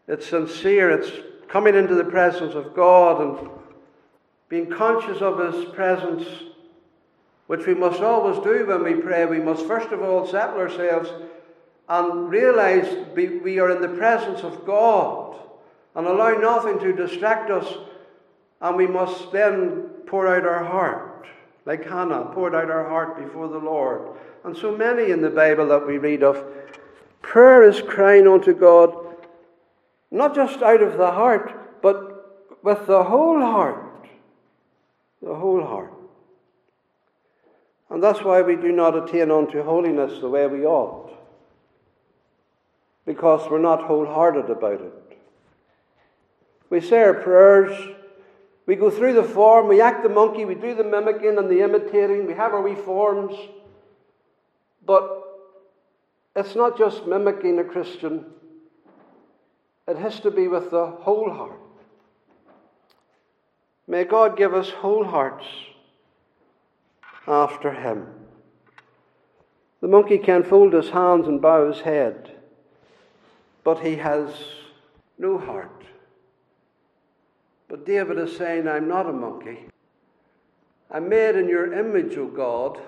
It's 0.07 0.29
sincere. 0.29 0.91
It's 0.91 1.11
coming 1.49 1.75
into 1.75 1.95
the 1.95 2.05
presence 2.05 2.55
of 2.55 2.75
God 2.75 3.23
and 3.23 3.51
being 4.51 4.69
conscious 4.69 5.23
of 5.23 5.39
His 5.39 5.65
presence, 5.71 6.29
which 7.47 7.67
we 7.67 7.73
must 7.73 8.03
always 8.03 8.39
do 8.45 8.67
when 8.67 8.85
we 8.85 9.01
pray. 9.01 9.25
We 9.25 9.39
must 9.39 9.67
first 9.67 9.89
of 9.89 10.03
all 10.03 10.27
settle 10.27 10.59
ourselves 10.59 11.11
and 11.89 12.29
realize 12.29 13.07
we 13.17 13.59
are 13.59 13.71
in 13.71 13.81
the 13.81 13.97
presence 13.97 14.43
of 14.43 14.67
God 14.67 15.39
and 15.95 16.07
allow 16.07 16.33
nothing 16.33 16.79
to 16.81 16.93
distract 16.93 17.51
us. 17.51 17.67
And 18.61 18.77
we 18.77 18.87
must 18.87 19.33
then 19.33 19.89
pour 20.07 20.29
out 20.29 20.45
our 20.45 20.63
heart, 20.63 21.27
like 21.65 21.89
Hannah 21.89 22.31
poured 22.35 22.55
out 22.55 22.69
her 22.69 22.87
heart 22.87 23.17
before 23.17 23.49
the 23.49 23.59
Lord 23.59 24.19
and 24.45 24.57
so 24.57 24.77
many 24.77 25.11
in 25.11 25.23
the 25.23 25.31
Bible 25.31 25.69
that 25.69 25.87
we 25.87 25.99
read 25.99 26.23
of. 26.23 26.45
Prayer 27.21 27.63
is 27.63 27.81
crying 27.81 28.27
unto 28.27 28.53
God, 28.53 28.95
not 30.11 30.35
just 30.35 30.63
out 30.63 30.83
of 30.83 30.99
the 30.99 31.13
heart, 31.13 31.81
but 31.83 32.63
with 32.63 32.87
the 32.87 33.05
whole 33.05 33.41
heart. 33.41 34.09
The 35.23 35.35
whole 35.35 35.65
heart. 35.65 35.93
And 37.91 38.03
that's 38.03 38.25
why 38.25 38.43
we 38.43 38.57
do 38.57 38.73
not 38.73 38.97
attain 38.97 39.31
unto 39.31 39.63
holiness 39.63 40.19
the 40.21 40.29
way 40.29 40.47
we 40.47 40.65
ought. 40.65 41.13
Because 43.05 43.49
we're 43.51 43.61
not 43.61 43.85
wholehearted 43.85 44.49
about 44.51 44.81
it. 44.81 45.19
We 46.71 46.81
say 46.81 47.03
our 47.03 47.15
prayers, 47.15 47.97
we 48.65 48.77
go 48.77 48.91
through 48.91 49.13
the 49.13 49.23
form, 49.23 49.69
we 49.69 49.81
act 49.81 50.03
the 50.03 50.09
monkey, 50.09 50.45
we 50.45 50.55
do 50.55 50.75
the 50.75 50.85
mimicking 50.85 51.37
and 51.37 51.51
the 51.51 51.63
imitating, 51.63 52.27
we 52.27 52.33
have 52.33 52.55
our 52.55 52.63
wee 52.63 52.75
forms. 52.75 53.35
But 54.85 55.23
it's 56.35 56.55
not 56.55 56.79
just 56.79 57.07
mimicking 57.07 57.59
a 57.59 57.65
Christian, 57.65 58.27
it 59.87 59.97
has 59.97 60.21
to 60.21 60.31
be 60.31 60.49
with 60.49 60.71
the 60.71 60.87
whole 60.87 61.31
heart. 61.31 61.61
May 63.87 64.05
God 64.05 64.37
give 64.37 64.55
us 64.55 64.71
whole 64.71 65.05
hearts 65.05 65.45
after 67.27 67.73
Him. 67.73 68.07
The 69.81 69.89
monkey 69.89 70.19
can 70.19 70.45
fold 70.45 70.73
his 70.73 70.91
hands 70.91 71.27
and 71.27 71.43
bow 71.43 71.71
his 71.71 71.81
head, 71.81 72.37
but 73.65 73.81
he 73.81 73.97
has 73.97 74.31
no 75.19 75.37
heart. 75.39 75.83
But 77.69 77.85
David 77.85 78.17
is 78.19 78.37
saying, 78.37 78.69
I'm 78.69 78.87
not 78.87 79.09
a 79.09 79.13
monkey. 79.13 79.67
I'm 80.89 81.09
made 81.09 81.35
in 81.35 81.49
your 81.49 81.73
image, 81.73 82.17
O 82.17 82.29
God 82.29 82.79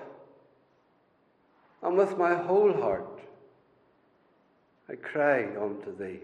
and 1.85 1.95
with 1.95 2.17
my 2.17 2.33
whole 2.33 2.73
heart 2.73 3.19
I 4.89 4.95
cry 4.95 5.47
unto 5.55 5.95
thee. 5.95 6.19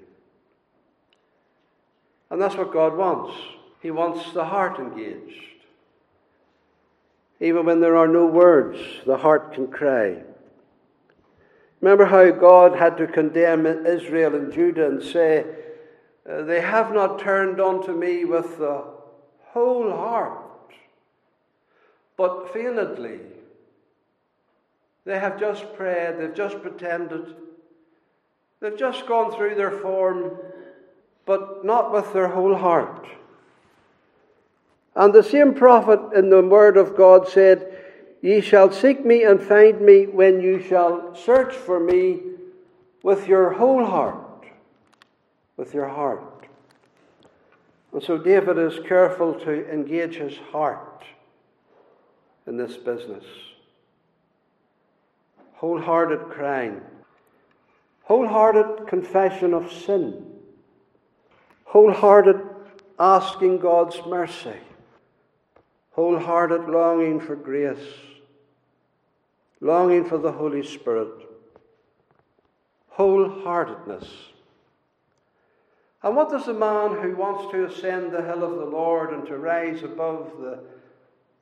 And 2.29 2.41
that's 2.41 2.55
what 2.55 2.73
God 2.73 2.95
wants. 2.97 3.35
He 3.81 3.91
wants 3.91 4.33
the 4.33 4.45
heart 4.45 4.79
engaged. 4.79 5.45
Even 7.39 7.65
when 7.65 7.79
there 7.79 7.97
are 7.97 8.07
no 8.07 8.25
words, 8.25 8.79
the 9.05 9.17
heart 9.17 9.53
can 9.53 9.67
cry. 9.67 10.21
Remember 11.79 12.05
how 12.05 12.29
God 12.31 12.75
had 12.75 12.97
to 12.97 13.07
condemn 13.07 13.65
Israel 13.65 14.35
and 14.35 14.53
Judah 14.53 14.87
and 14.87 15.03
say, 15.03 15.45
uh, 16.29 16.43
They 16.43 16.61
have 16.61 16.93
not 16.93 17.19
turned 17.19 17.59
unto 17.59 17.93
me 17.93 18.25
with 18.25 18.59
the 18.59 18.83
whole 19.47 19.89
heart, 19.91 20.71
but 22.15 22.53
feignedly 22.53 23.30
they 25.05 25.17
have 25.17 25.39
just 25.39 25.73
prayed, 25.73 26.19
they've 26.19 26.33
just 26.33 26.61
pretended, 26.61 27.35
they've 28.59 28.77
just 28.77 29.07
gone 29.07 29.31
through 29.35 29.55
their 29.55 29.71
form, 29.71 30.37
but 31.25 31.65
not 31.65 31.91
with 31.91 32.13
their 32.13 32.27
whole 32.27 32.55
heart. 32.55 33.07
And 34.95 35.13
the 35.13 35.23
same 35.23 35.53
prophet 35.53 35.99
in 36.13 36.29
the 36.29 36.41
Word 36.41 36.77
of 36.77 36.95
God 36.95 37.27
said, 37.27 37.77
Ye 38.21 38.41
shall 38.41 38.71
seek 38.71 39.03
me 39.03 39.23
and 39.23 39.41
find 39.41 39.81
me 39.81 40.05
when 40.05 40.41
you 40.41 40.61
shall 40.61 41.15
search 41.15 41.55
for 41.55 41.79
me 41.79 42.19
with 43.01 43.27
your 43.27 43.51
whole 43.53 43.83
heart. 43.83 44.45
With 45.57 45.73
your 45.73 45.87
heart. 45.87 46.47
And 47.93 48.03
so 48.03 48.17
David 48.17 48.57
is 48.57 48.79
careful 48.87 49.33
to 49.39 49.71
engage 49.71 50.15
his 50.15 50.37
heart 50.51 51.03
in 52.45 52.57
this 52.57 52.77
business 52.77 53.25
wholehearted 55.61 56.27
crying, 56.31 56.81
wholehearted 58.05 58.87
confession 58.87 59.53
of 59.53 59.71
sin, 59.71 60.25
wholehearted 61.65 62.41
asking 62.97 63.59
God's 63.59 64.01
mercy, 64.07 64.57
wholehearted 65.91 66.67
longing 66.67 67.19
for 67.19 67.35
grace, 67.35 67.77
longing 69.59 70.03
for 70.03 70.17
the 70.17 70.31
Holy 70.31 70.65
Spirit, 70.65 71.29
wholeheartedness. 72.97 74.07
And 76.01 76.15
what 76.15 76.31
does 76.31 76.47
a 76.47 76.55
man 76.55 76.99
who 76.99 77.15
wants 77.15 77.51
to 77.51 77.65
ascend 77.65 78.11
the 78.11 78.23
hill 78.23 78.43
of 78.43 78.57
the 78.57 78.65
Lord 78.65 79.13
and 79.13 79.27
to 79.27 79.37
rise 79.37 79.83
above 79.83 80.31
the, 80.39 80.57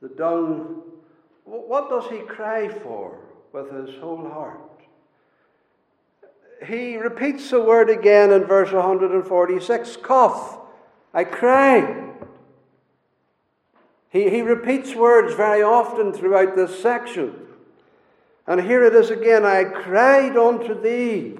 the 0.02 0.14
dung, 0.14 0.82
what 1.46 1.88
does 1.88 2.10
he 2.10 2.18
cry 2.18 2.68
for? 2.68 3.18
With 3.52 3.72
his 3.72 3.98
whole 4.00 4.28
heart. 4.28 4.60
he 6.66 6.96
repeats 6.96 7.50
the 7.50 7.60
word 7.60 7.90
again 7.90 8.30
in 8.30 8.44
verse 8.44 8.72
146 8.72 9.96
Kof. 9.96 10.60
I 11.12 11.24
cry. 11.24 12.10
He, 14.10 14.30
he 14.30 14.42
repeats 14.42 14.94
words 14.94 15.34
very 15.34 15.62
often 15.62 16.12
throughout 16.12 16.54
this 16.54 16.80
section. 16.80 17.34
And 18.46 18.60
here 18.60 18.84
it 18.84 18.94
is 18.94 19.10
again 19.10 19.44
I 19.44 19.64
cried 19.64 20.36
unto 20.36 20.80
thee. 20.80 21.36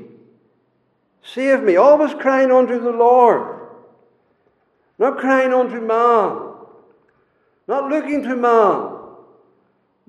Save 1.23 1.63
me. 1.63 1.77
Always 1.77 2.15
crying 2.15 2.51
unto 2.51 2.81
the 2.81 2.91
Lord. 2.91 3.69
Not 4.99 5.19
crying 5.19 5.53
unto 5.53 5.81
man. 5.81 6.55
Not 7.69 7.89
looking 7.89 8.23
to 8.23 8.37
man. 8.37 9.00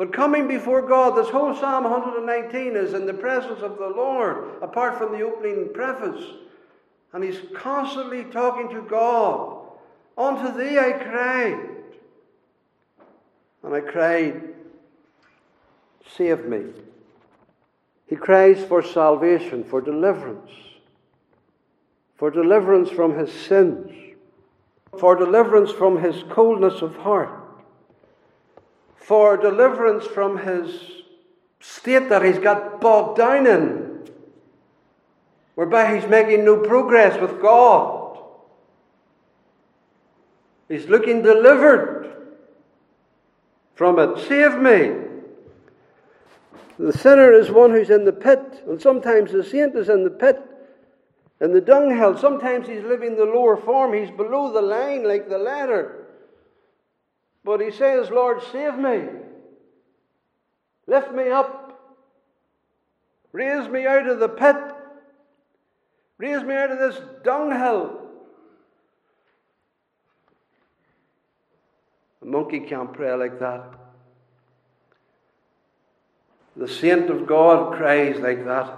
But 0.01 0.13
coming 0.13 0.48
before 0.48 0.81
God, 0.81 1.15
this 1.15 1.29
whole 1.29 1.55
Psalm 1.55 1.84
119 1.84 2.75
is 2.75 2.96
in 2.96 3.05
the 3.05 3.13
presence 3.13 3.62
of 3.62 3.77
the 3.77 3.88
Lord, 3.88 4.50
apart 4.60 4.98
from 4.98 5.12
the 5.12 5.22
opening 5.22 5.70
preface. 5.75 6.25
And 7.13 7.24
he's 7.24 7.39
constantly 7.53 8.24
talking 8.24 8.67
to 8.70 8.81
God. 8.81 9.62
Unto 10.17 10.58
thee 10.58 10.79
I 10.79 10.93
cried. 10.93 11.70
And 13.62 13.75
I 13.75 13.81
cried, 13.81 14.55
Save 16.17 16.46
me. 16.46 16.63
He 18.08 18.15
cries 18.15 18.65
for 18.65 18.81
salvation, 18.81 19.63
for 19.63 19.81
deliverance, 19.81 20.50
for 22.15 22.31
deliverance 22.31 22.89
from 22.89 23.20
his 23.20 23.31
sins, 23.31 23.91
for 24.98 25.15
deliverance 25.15 25.70
from 25.70 26.01
his 26.01 26.24
coldness 26.27 26.81
of 26.81 26.96
heart 26.96 27.40
for 29.01 29.36
deliverance 29.36 30.05
from 30.05 30.38
his 30.38 30.79
state 31.60 32.10
that 32.10 32.24
he's 32.24 32.39
got 32.39 32.79
bogged 32.79 33.17
down 33.17 33.48
in, 33.48 34.08
whereby 35.55 35.96
he's 35.96 36.08
making 36.10 36.46
no 36.46 36.58
progress 36.58 37.20
with 37.20 37.41
God. 37.41 38.20
He's 40.70 40.88
looking 40.88 41.22
delivered 41.22 42.15
from 43.75 44.00
it. 44.00 44.20
Save 44.27 44.58
me. 44.60 44.93
The 46.79 46.93
sinner 46.93 47.34
is 47.34 47.51
one 47.51 47.72
who's 47.72 47.89
in 47.89 48.05
the 48.05 48.13
pit, 48.13 48.63
and 48.67 48.81
sometimes 48.81 49.31
the 49.31 49.43
saint 49.43 49.75
is 49.75 49.89
in 49.89 50.03
the 50.03 50.10
pit, 50.10 50.41
in 51.41 51.51
the 51.53 51.62
dunghill. 51.62 52.17
Sometimes 52.17 52.67
he's 52.67 52.84
living 52.84 53.15
the 53.15 53.25
lower 53.25 53.58
form, 53.58 53.93
he's 53.93 54.12
below 54.12 54.51
the 54.51 54.62
line 54.62 55.03
like 55.03 55.27
the 55.27 55.38
letter. 55.38 56.00
But 57.43 57.62
he 57.62 57.71
says, 57.71 58.10
Lord, 58.10 58.41
save 58.51 58.77
me. 58.77 59.07
Lift 60.88 61.12
me 61.12 61.29
up. 61.29 61.60
Raise 63.31 63.67
me 63.69 63.86
out 63.86 64.07
of 64.07 64.19
the 64.19 64.29
pit. 64.29 64.55
Raise 66.17 66.43
me 66.43 66.53
out 66.53 66.71
of 66.71 66.77
this 66.77 67.01
dunghill. 67.24 68.01
A 72.21 72.25
monkey 72.25 72.60
can't 72.60 72.93
pray 72.93 73.13
like 73.15 73.39
that. 73.39 73.63
The 76.55 76.67
saint 76.67 77.10
of 77.10 77.25
God 77.25 77.75
cries 77.75 78.19
like 78.19 78.45
that. 78.45 78.77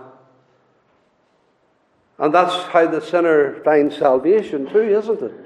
And 2.19 2.33
that's 2.33 2.53
how 2.69 2.87
the 2.87 3.01
sinner 3.01 3.61
finds 3.63 3.97
salvation, 3.97 4.69
too, 4.69 4.81
isn't 4.81 5.21
it? 5.21 5.42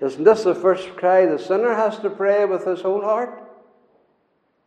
Isn't 0.00 0.24
this 0.24 0.44
the 0.44 0.54
first 0.54 0.96
cry 0.96 1.26
the 1.26 1.38
sinner 1.38 1.74
has 1.74 1.98
to 2.00 2.10
pray 2.10 2.44
with 2.44 2.64
his 2.64 2.82
whole 2.82 3.00
heart? 3.00 3.42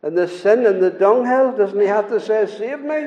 And 0.02 0.16
the 0.16 0.28
sin 0.28 0.64
in 0.64 0.80
the 0.80 0.90
dunghill, 0.90 1.56
doesn't 1.56 1.80
he 1.80 1.86
have 1.86 2.08
to 2.08 2.20
say, 2.20 2.46
Save 2.46 2.80
me? 2.80 3.06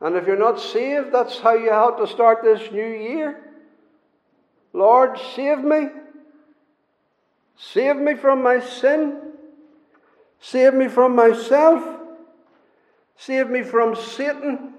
And 0.00 0.16
if 0.16 0.26
you're 0.26 0.36
not 0.36 0.60
saved, 0.60 1.12
that's 1.12 1.38
how 1.40 1.54
you 1.54 1.70
have 1.70 1.96
to 1.98 2.06
start 2.06 2.42
this 2.42 2.70
new 2.70 2.86
year. 2.86 3.40
Lord, 4.72 5.18
save 5.34 5.60
me. 5.60 5.88
Save 7.56 7.96
me 7.96 8.14
from 8.14 8.42
my 8.42 8.60
sin. 8.60 9.32
Save 10.40 10.74
me 10.74 10.88
from 10.88 11.14
myself. 11.14 11.82
Save 13.16 13.48
me 13.48 13.62
from 13.62 13.94
Satan. 13.94 14.74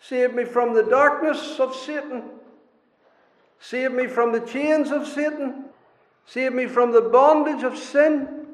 Save 0.00 0.34
me 0.34 0.44
from 0.44 0.74
the 0.74 0.82
darkness 0.82 1.58
of 1.58 1.74
Satan. 1.74 2.24
Save 3.60 3.92
me 3.92 4.06
from 4.06 4.32
the 4.32 4.40
chains 4.40 4.90
of 4.90 5.06
Satan. 5.06 5.64
Save 6.26 6.52
me 6.52 6.66
from 6.66 6.92
the 6.92 7.00
bondage 7.00 7.62
of 7.62 7.76
sin. 7.76 8.46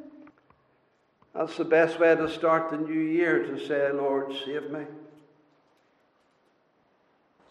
That's 1.35 1.57
the 1.57 1.65
best 1.65 1.99
way 1.99 2.15
to 2.15 2.31
start 2.31 2.71
the 2.71 2.77
new 2.77 3.01
year 3.01 3.45
to 3.45 3.67
say, 3.67 3.91
Lord, 3.93 4.33
save 4.45 4.71
me. 4.71 4.85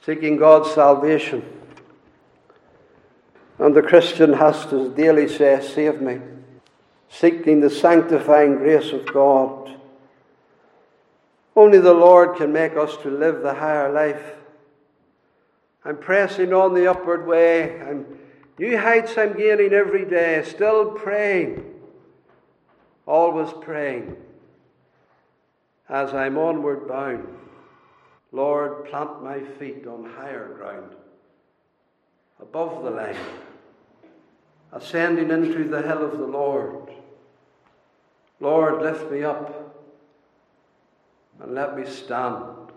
Seeking 0.05 0.37
God's 0.37 0.71
salvation. 0.71 1.43
And 3.59 3.75
the 3.75 3.81
Christian 3.81 4.33
has 4.33 4.65
to 4.67 4.89
daily 4.93 5.27
say, 5.27 5.61
Save 5.61 6.01
me. 6.01 6.19
Seeking 7.09 7.59
the 7.59 7.69
sanctifying 7.69 8.55
grace 8.55 8.91
of 8.91 9.05
God. 9.13 9.77
Only 11.55 11.79
the 11.79 11.93
Lord 11.93 12.37
can 12.37 12.51
make 12.51 12.75
us 12.75 12.97
to 12.97 13.09
live 13.09 13.41
the 13.41 13.53
higher 13.53 13.91
life. 13.91 14.35
I'm 15.85 15.97
pressing 15.97 16.53
on 16.53 16.73
the 16.73 16.87
upward 16.87 17.27
way. 17.27 17.79
I'm 17.81 18.05
new 18.57 18.77
heights 18.77 19.17
I'm 19.17 19.33
gaining 19.33 19.73
every 19.73 20.05
day, 20.05 20.41
still 20.45 20.91
praying, 20.91 21.73
always 23.05 23.51
praying. 23.61 24.15
As 25.89 26.13
I'm 26.13 26.37
onward 26.37 26.87
bound, 26.87 27.27
Lord, 28.31 28.85
plant 28.85 29.21
my 29.21 29.41
feet 29.41 29.85
on 29.85 30.05
higher 30.05 30.53
ground, 30.55 30.95
above 32.39 32.83
the 32.83 32.89
land, 32.89 33.17
ascending 34.71 35.29
into 35.29 35.65
the 35.65 35.81
hill 35.81 36.03
of 36.03 36.17
the 36.17 36.25
Lord. 36.25 36.89
Lord, 38.39 38.81
lift 38.81 39.11
me 39.11 39.23
up 39.23 39.77
and 41.41 41.53
let 41.53 41.77
me 41.77 41.85
stand 41.85 42.71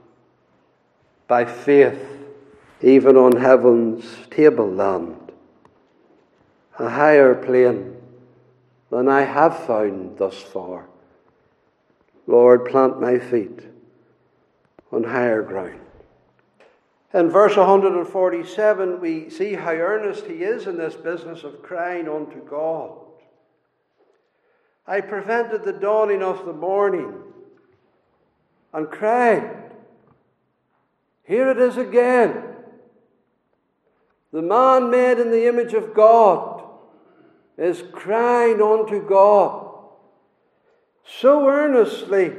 by 1.28 1.44
faith 1.44 2.15
even 2.82 3.16
on 3.16 3.36
heaven's 3.36 4.04
tableland, 4.30 5.32
a 6.78 6.90
higher 6.90 7.34
plane 7.34 7.96
than 8.90 9.08
I 9.08 9.22
have 9.22 9.66
found 9.66 10.18
thus 10.18 10.36
far. 10.36 10.86
Lord, 12.26 12.66
plant 12.66 13.00
my 13.00 13.18
feet 13.18 13.60
on 14.92 15.04
higher 15.04 15.42
ground. 15.42 15.80
In 17.14 17.30
verse 17.30 17.56
147, 17.56 19.00
we 19.00 19.30
see 19.30 19.54
how 19.54 19.70
earnest 19.70 20.26
he 20.26 20.42
is 20.42 20.66
in 20.66 20.76
this 20.76 20.94
business 20.94 21.44
of 21.44 21.62
crying 21.62 22.08
unto 22.08 22.44
God. 22.46 22.98
I 24.86 25.00
prevented 25.00 25.64
the 25.64 25.72
dawning 25.72 26.22
of 26.22 26.44
the 26.44 26.52
morning 26.52 27.14
and 28.72 28.90
cried. 28.90 29.72
Here 31.24 31.50
it 31.50 31.58
is 31.58 31.76
again. 31.76 32.55
The 34.32 34.42
man 34.42 34.90
made 34.90 35.18
in 35.18 35.30
the 35.30 35.46
image 35.46 35.72
of 35.72 35.94
God 35.94 36.64
is 37.56 37.82
crying 37.92 38.60
unto 38.60 39.06
God 39.06 39.66
so 41.04 41.48
earnestly 41.48 42.32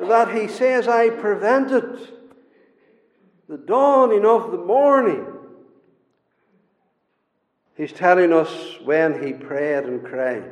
that 0.00 0.34
he 0.34 0.48
says, 0.48 0.88
I 0.88 1.10
prevented 1.10 2.12
the 3.48 3.58
dawning 3.58 4.24
of 4.24 4.50
the 4.50 4.58
morning. 4.58 5.26
He's 7.76 7.92
telling 7.92 8.32
us 8.32 8.76
when 8.84 9.24
he 9.24 9.32
prayed 9.32 9.84
and 9.84 10.04
cried. 10.04 10.50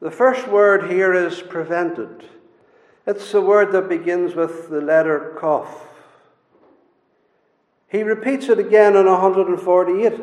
The 0.00 0.10
first 0.10 0.46
word 0.46 0.90
here 0.90 1.12
is 1.14 1.42
prevented. 1.42 2.28
It's 3.06 3.32
the 3.32 3.40
word 3.40 3.72
that 3.72 3.88
begins 3.88 4.34
with 4.34 4.68
the 4.68 4.80
letter 4.80 5.36
Kaf. 5.40 5.95
He 7.88 8.02
repeats 8.02 8.48
it 8.48 8.58
again 8.58 8.96
in 8.96 9.06
148. 9.06 10.20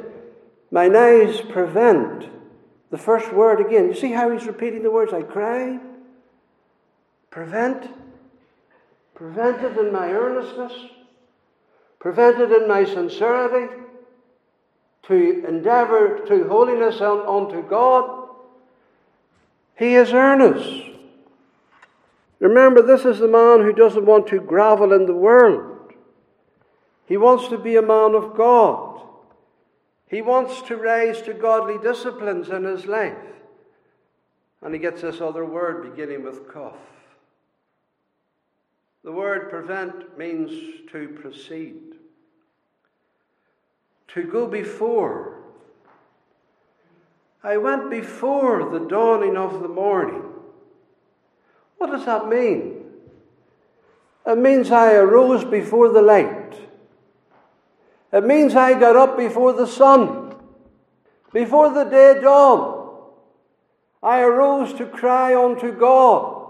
Mine 0.71 0.95
eyes 0.95 1.41
prevent. 1.41 2.29
The 2.89 2.97
first 2.97 3.31
word 3.33 3.59
again. 3.59 3.87
You 3.87 3.93
see 3.93 4.11
how 4.11 4.31
he's 4.31 4.45
repeating 4.45 4.83
the 4.83 4.91
words? 4.91 5.13
I 5.13 5.21
cry. 5.21 5.79
Prevent. 7.29 7.89
Prevented 9.15 9.77
in 9.77 9.91
my 9.91 10.11
earnestness. 10.11 10.73
Prevented 11.99 12.51
in 12.51 12.67
my 12.67 12.83
sincerity. 12.83 13.73
To 15.03 15.45
endeavour 15.47 16.19
to 16.27 16.47
holiness 16.47 17.01
unto 17.01 17.61
God. 17.63 18.29
He 19.77 19.95
is 19.95 20.13
earnest. 20.13 20.91
Remember, 22.39 22.81
this 22.81 23.05
is 23.05 23.19
the 23.19 23.27
man 23.27 23.61
who 23.61 23.73
doesn't 23.73 24.05
want 24.05 24.27
to 24.27 24.39
grovel 24.39 24.91
in 24.91 25.05
the 25.05 25.15
world. 25.15 25.72
He 27.05 27.17
wants 27.17 27.47
to 27.49 27.57
be 27.57 27.75
a 27.75 27.81
man 27.81 28.15
of 28.15 28.35
God. 28.35 29.01
He 30.07 30.21
wants 30.21 30.61
to 30.63 30.77
rise 30.77 31.21
to 31.23 31.33
godly 31.33 31.77
disciplines 31.77 32.49
in 32.49 32.63
his 32.63 32.85
life. 32.85 33.17
And 34.61 34.73
he 34.73 34.79
gets 34.79 35.01
this 35.01 35.19
other 35.19 35.43
word 35.43 35.89
beginning 35.89 36.23
with 36.23 36.51
kaf. 36.53 36.75
The 39.03 39.11
word 39.11 39.49
prevent 39.49 40.17
means 40.17 40.51
to 40.91 41.09
proceed, 41.09 41.95
to 44.09 44.23
go 44.23 44.47
before. 44.47 45.39
I 47.43 47.57
went 47.57 47.89
before 47.89 48.69
the 48.69 48.87
dawning 48.87 49.35
of 49.35 49.61
the 49.61 49.67
morning. 49.67 50.23
What 51.77 51.91
does 51.91 52.05
that 52.05 52.29
mean? 52.29 52.85
It 54.25 54.37
means 54.37 54.71
I 54.71 54.93
arose 54.93 55.43
before 55.43 55.89
the 55.89 56.01
light. 56.01 56.55
It 58.13 58.23
means 58.23 58.55
I 58.55 58.79
got 58.79 58.95
up 58.95 59.17
before 59.17 59.53
the 59.53 59.65
sun, 59.65 60.35
before 61.33 61.73
the 61.73 61.85
day 61.85 62.21
dawned. 62.21 62.81
I 64.03 64.21
arose 64.21 64.71
to 64.75 64.85
cry 64.85 65.35
unto 65.35 65.71
God. 65.71 66.41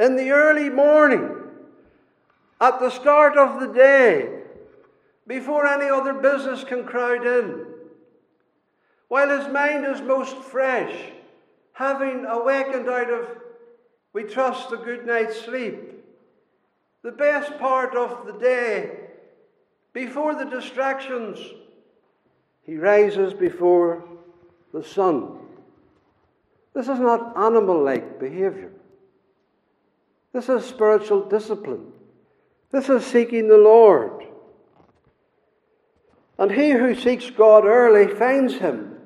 In 0.00 0.16
the 0.16 0.32
early 0.32 0.68
morning, 0.68 1.30
at 2.60 2.80
the 2.80 2.90
start 2.90 3.38
of 3.38 3.60
the 3.60 3.72
day, 3.72 4.40
before 5.28 5.64
any 5.64 5.88
other 5.88 6.14
business 6.14 6.64
can 6.64 6.84
crowd 6.84 7.24
in, 7.24 7.66
while 9.06 9.28
his 9.28 9.46
mind 9.52 9.86
is 9.86 10.00
most 10.00 10.36
fresh, 10.38 10.92
having 11.74 12.26
awakened 12.26 12.88
out 12.88 13.10
of, 13.10 13.28
we 14.12 14.24
trust, 14.24 14.72
a 14.72 14.76
good 14.76 15.06
night's 15.06 15.40
sleep. 15.40 16.04
The 17.02 17.12
best 17.12 17.56
part 17.58 17.94
of 17.94 18.26
the 18.26 18.32
day, 18.32 18.99
before 19.92 20.34
the 20.34 20.44
distractions, 20.44 21.38
he 22.62 22.76
rises 22.76 23.34
before 23.34 24.04
the 24.72 24.84
sun. 24.84 25.38
This 26.74 26.88
is 26.88 27.00
not 27.00 27.36
animal 27.36 27.82
like 27.82 28.20
behavior. 28.20 28.70
This 30.32 30.48
is 30.48 30.64
spiritual 30.64 31.28
discipline. 31.28 31.92
This 32.70 32.88
is 32.88 33.04
seeking 33.04 33.48
the 33.48 33.58
Lord. 33.58 34.24
And 36.38 36.52
he 36.52 36.70
who 36.70 36.94
seeks 36.94 37.28
God 37.30 37.64
early 37.64 38.14
finds 38.14 38.54
him, 38.54 38.98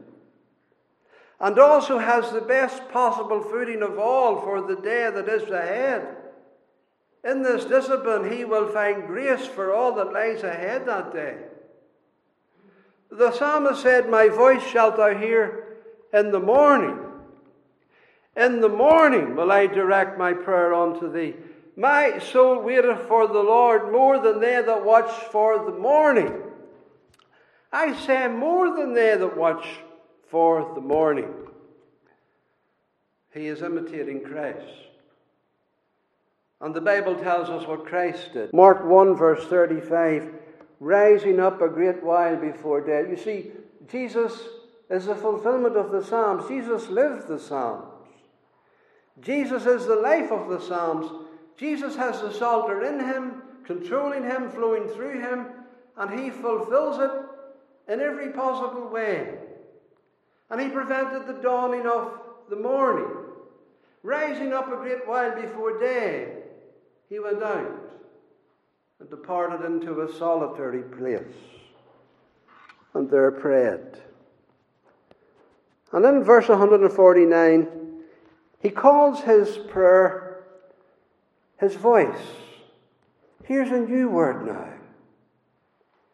and 1.41 1.59
also 1.59 1.99
has 1.99 2.31
the 2.31 2.43
best 2.43 2.89
possible 2.91 3.41
footing 3.43 3.83
of 3.83 3.99
all 3.99 4.41
for 4.43 4.61
the 4.61 4.77
day 4.77 5.11
that 5.11 5.29
is 5.29 5.51
ahead. 5.51 6.14
In 7.25 7.43
this 7.43 7.65
discipline, 7.65 8.31
he 8.31 8.45
will 8.45 8.69
find 8.69 9.07
grace 9.07 9.47
for 9.47 9.73
all 9.73 9.95
that 9.95 10.13
lies 10.13 10.43
ahead 10.43 10.87
that 10.87 11.13
day. 11.13 11.37
The 13.11 13.33
psalmist 13.33 13.83
said, 13.83 14.11
My 14.11 14.29
voice 14.29 14.63
shalt 14.63 14.97
thou 14.97 15.15
hear 15.17 15.79
in 16.13 16.31
the 16.33 16.41
morning. 16.41 16.99
In 18.37 18.61
the 18.61 18.69
morning 18.69 19.37
will 19.37 19.51
I 19.51 19.67
direct 19.67 20.19
my 20.19 20.33
prayer 20.33 20.75
unto 20.75 21.11
thee. 21.11 21.35
My 21.77 22.19
soul 22.19 22.61
waiteth 22.61 23.09
for 23.09 23.27
the 23.27 23.41
Lord 23.41 23.91
more 23.91 24.19
than 24.19 24.41
they 24.41 24.61
that 24.61 24.85
watch 24.85 25.11
for 25.31 25.65
the 25.65 25.77
morning. 25.77 26.33
I 27.73 27.97
say 27.97 28.29
more 28.29 28.77
than 28.77 28.93
they 28.93 29.17
that 29.17 29.37
watch 29.37 29.67
for 30.29 30.73
the 30.75 30.81
morning. 30.81 31.33
He 33.33 33.47
is 33.47 33.63
imitating 33.63 34.23
Christ. 34.23 34.85
And 36.65 36.75
the 36.75 36.81
Bible 36.81 37.15
tells 37.15 37.51
us 37.51 37.69
what 37.69 37.87
Christ 37.87 38.33
did. 38.33 38.53
Mark 38.53 38.85
1, 38.85 39.15
verse 39.17 39.47
35 39.47 40.33
rising 40.81 41.41
up 41.41 41.63
a 41.63 41.69
great 41.69 42.03
while 42.03 42.37
before 42.37 42.81
death. 42.81 43.07
You 43.09 43.17
see, 43.17 43.53
Jesus 43.91 44.33
is 44.91 45.07
the 45.07 45.15
fulfillment 45.15 45.77
of 45.77 45.91
the 45.91 46.05
Psalms. 46.05 46.49
Jesus 46.49 46.89
lived 46.89 47.29
the 47.29 47.39
Psalms. 47.39 47.87
Jesus 49.21 49.67
is 49.67 49.87
the 49.87 49.97
life 49.97 50.33
of 50.33 50.49
the 50.49 50.61
Psalms. 50.61 51.11
Jesus 51.57 51.97
has 51.97 52.21
the 52.21 52.33
Psalter 52.33 52.83
in 52.83 53.01
him, 53.01 53.43
controlling 53.65 54.25
him, 54.25 54.51
flowing 54.51 54.89
through 54.89 55.21
him, 55.21 55.47
and 55.97 56.19
he 56.19 56.31
fulfills 56.31 56.99
it 56.99 57.93
in 57.93 58.01
every 58.01 58.31
possible 58.33 58.89
way. 58.89 59.35
And 60.51 60.61
he 60.61 60.69
prevented 60.69 61.27
the 61.27 61.41
dawning 61.41 61.87
of 61.87 62.21
the 62.51 62.57
morning. 62.57 63.09
Rising 64.03 64.53
up 64.53 64.71
a 64.71 64.77
great 64.77 65.07
while 65.07 65.41
before 65.41 65.79
day, 65.79 66.34
he 67.15 67.21
went 67.21 67.45
out 67.45 67.81
and 68.99 69.09
departed 69.09 69.65
into 69.65 70.01
a 70.01 70.13
solitary 70.19 70.83
place, 70.83 71.37
and 72.93 73.09
there 73.09 73.31
prayed. 73.31 74.03
And 75.93 76.05
in 76.05 76.25
verse 76.25 76.49
149, 76.49 77.69
he 78.59 78.69
calls 78.69 79.21
his 79.21 79.57
prayer 79.57 80.43
his 81.61 81.77
voice. 81.77 82.19
Here's 83.45 83.71
a 83.71 83.79
new 83.79 84.09
word 84.09 84.49
now. 84.49 84.71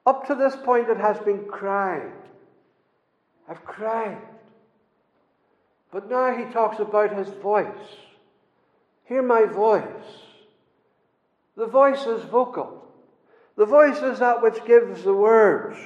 Up 0.04 0.26
to 0.26 0.34
this 0.34 0.54
point, 0.54 0.90
it 0.90 0.98
has 0.98 1.18
been 1.20 1.46
crying. 1.46 2.12
I've 3.48 3.64
cried. 3.64 4.20
But 5.90 6.10
now 6.10 6.36
he 6.36 6.52
talks 6.52 6.78
about 6.78 7.16
his 7.16 7.28
voice. 7.28 7.88
Hear 9.06 9.22
my 9.22 9.46
voice. 9.46 10.26
The 11.56 11.66
voice 11.66 12.06
is 12.06 12.24
vocal. 12.24 12.84
The 13.56 13.66
voice 13.66 13.98
is 13.98 14.20
that 14.20 14.42
which 14.42 14.64
gives 14.64 15.02
the 15.02 15.14
words. 15.14 15.78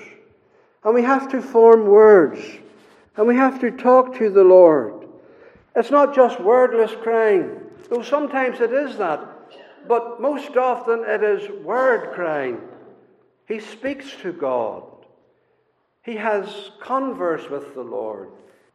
And 0.85 0.95
we 0.95 1.03
have 1.03 1.29
to 1.31 1.43
form 1.43 1.87
words. 1.87 2.41
And 3.17 3.27
we 3.27 3.37
have 3.37 3.61
to 3.61 3.71
talk 3.71 4.17
to 4.19 4.31
the 4.31 4.45
Lord. 4.45 5.07
It's 5.77 5.91
not 5.91 6.15
just 6.15 6.41
wordless 6.41 6.93
crying, 7.03 7.61
though 7.91 8.03
sometimes 8.03 8.61
it 8.61 8.73
is 8.73 8.97
that, 8.99 9.27
but 9.89 10.21
most 10.21 10.57
often 10.57 11.05
it 11.05 11.23
is 11.23 11.49
word 11.65 12.13
crying. 12.15 12.61
He 13.47 13.59
speaks 13.61 14.13
to 14.23 14.33
God. 14.33 14.85
He 16.03 16.17
has 16.17 16.71
converse 16.81 17.49
with 17.51 17.75
the 17.75 17.83
Lord. 17.83 18.29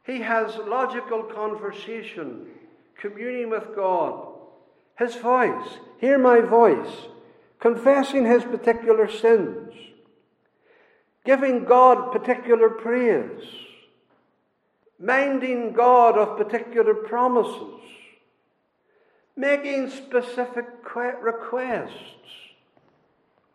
He 0.06 0.20
has 0.20 0.58
logical 0.58 1.24
conversation, 1.24 2.48
communing 3.00 3.50
with 3.50 3.76
God. 3.76 4.29
His 5.00 5.16
voice, 5.16 5.80
hear 5.98 6.20
my 6.20 6.42
voice, 6.42 7.08
confessing 7.60 8.26
his 8.26 8.44
particular 8.44 9.10
sins, 9.10 9.74
giving 11.26 11.64
God 11.64 12.12
particular 12.12 12.70
praise 12.70 13.44
minding 15.00 15.72
God 15.72 16.18
of 16.18 16.38
particular 16.38 16.94
promises, 16.94 17.82
making 19.36 19.90
specific 19.90 20.66
requests. 21.22 21.94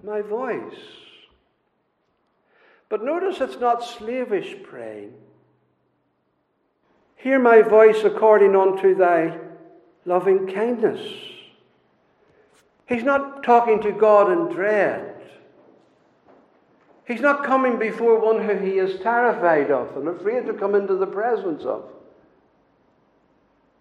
My 0.03 0.23
voice. 0.23 0.81
But 2.89 3.05
notice 3.05 3.41
it's 3.41 3.61
not 3.61 3.85
slavish 3.85 4.57
praying. 4.63 5.15
Hear 7.17 7.39
my 7.39 7.63
voice 7.63 8.05
according 8.05 8.55
unto 8.55 8.95
thy 8.95 9.39
loving 10.05 10.47
kindness. 10.53 11.01
He's 12.87 13.05
not 13.05 13.43
talking 13.43 13.81
to 13.83 13.93
God 13.93 14.31
in 14.31 14.55
dread. 14.55 15.15
He's 17.07 17.21
not 17.21 17.45
coming 17.45 17.79
before 17.79 18.19
one 18.19 18.43
who 18.43 18.57
he 18.57 18.79
is 18.79 19.01
terrified 19.01 19.71
of 19.71 19.97
and 19.97 20.09
afraid 20.09 20.47
to 20.47 20.55
come 20.55 20.75
into 20.75 20.97
the 20.97 21.07
presence 21.07 21.65
of. 21.65 21.85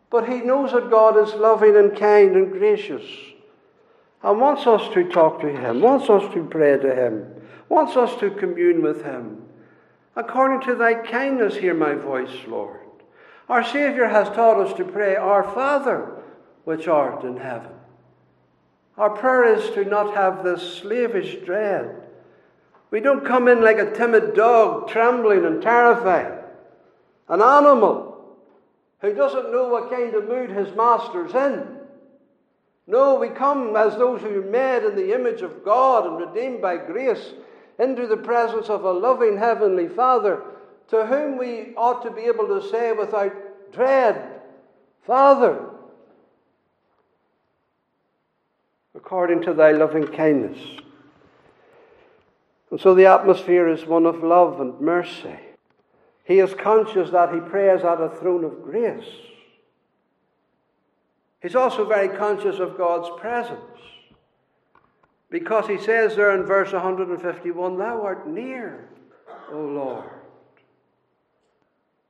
But 0.10 0.30
he 0.30 0.42
knows 0.42 0.74
that 0.74 0.92
God 0.92 1.18
is 1.18 1.34
loving 1.34 1.76
and 1.76 1.98
kind 1.98 2.36
and 2.36 2.52
gracious 2.52 3.04
and 4.22 4.40
wants 4.40 4.68
us 4.68 4.94
to 4.94 5.10
talk 5.10 5.42
to 5.42 5.52
him, 5.52 5.82
wants 5.82 6.10
us 6.10 6.34
to 6.34 6.46
pray 6.46 6.78
to 6.78 6.96
him, 6.96 7.26
wants 7.68 7.98
us 7.98 8.16
to 8.20 8.30
commune 8.32 8.82
with 8.82 9.04
him. 9.04 9.42
According 10.16 10.62
to 10.68 10.76
thy 10.76 10.94
kindness, 10.94 11.56
hear 11.56 11.74
my 11.74 11.96
voice, 11.96 12.32
Lord. 12.48 12.80
Our 13.50 13.64
Saviour 13.64 14.08
has 14.08 14.30
taught 14.30 14.66
us 14.66 14.74
to 14.78 14.86
pray, 14.86 15.16
Our 15.16 15.44
Father, 15.44 16.22
which 16.64 16.88
art 16.88 17.24
in 17.24 17.38
heaven. 17.38 17.72
Our 18.98 19.10
prayer 19.10 19.56
is 19.56 19.70
to 19.72 19.86
not 19.86 20.14
have 20.16 20.44
this 20.44 20.78
slavish 20.78 21.38
dread 21.46 22.04
we 22.94 23.00
don't 23.00 23.26
come 23.26 23.48
in 23.48 23.64
like 23.64 23.80
a 23.80 23.92
timid 23.92 24.36
dog, 24.36 24.88
trembling 24.88 25.46
and 25.46 25.64
terrified. 25.64 26.44
An 27.28 27.42
animal 27.42 28.24
who 29.00 29.16
doesn't 29.16 29.52
know 29.52 29.68
what 29.70 29.90
kind 29.90 30.14
of 30.14 30.28
mood 30.28 30.52
his 30.52 30.76
master's 30.76 31.34
in. 31.34 31.80
No, 32.86 33.16
we 33.16 33.30
come 33.30 33.76
as 33.76 33.98
those 33.98 34.22
who 34.22 34.44
are 34.44 34.46
made 34.46 34.84
in 34.86 34.96
the 34.96 35.12
image 35.16 35.42
of 35.42 35.66
God 35.66 36.06
and 36.06 36.20
redeemed 36.20 36.62
by 36.62 36.78
grace 36.78 37.34
into 37.80 38.06
the 38.06 38.16
presence 38.16 38.70
of 38.70 38.84
a 38.84 38.92
loving 38.92 39.40
Heavenly 39.40 39.88
Father 39.88 40.44
to 40.90 41.08
whom 41.08 41.40
we 41.40 41.74
ought 41.76 42.04
to 42.04 42.12
be 42.12 42.22
able 42.26 42.46
to 42.46 42.70
say 42.70 42.92
without 42.92 43.34
dread, 43.72 44.40
Father, 45.08 45.68
according 49.04 49.42
to 49.42 49.54
thy 49.54 49.72
loving 49.72 50.08
kindness. 50.08 50.58
And 52.72 52.80
so 52.80 52.96
the 52.96 53.06
atmosphere 53.06 53.68
is 53.68 53.86
one 53.86 54.06
of 54.06 54.24
love 54.24 54.62
and 54.62 54.80
mercy. 54.80 55.36
He 56.24 56.40
is 56.40 56.54
conscious 56.54 57.10
that 57.10 57.34
he 57.34 57.42
prays 57.42 57.84
at 57.84 58.00
a 58.00 58.10
throne 58.10 58.46
of 58.46 58.64
grace. 58.64 59.04
He's 61.42 61.56
also 61.56 61.86
very 61.86 62.18
conscious 62.18 62.60
of 62.60 62.78
God's 62.78 63.10
presence. 63.20 63.60
Because 65.30 65.68
he 65.68 65.78
says 65.78 66.16
there 66.16 66.34
in 66.40 66.46
verse 66.46 66.72
151, 66.72 67.78
Thou 67.78 68.02
art 68.02 68.26
near, 68.26 68.88
O 69.52 69.60
Lord. 69.60 70.10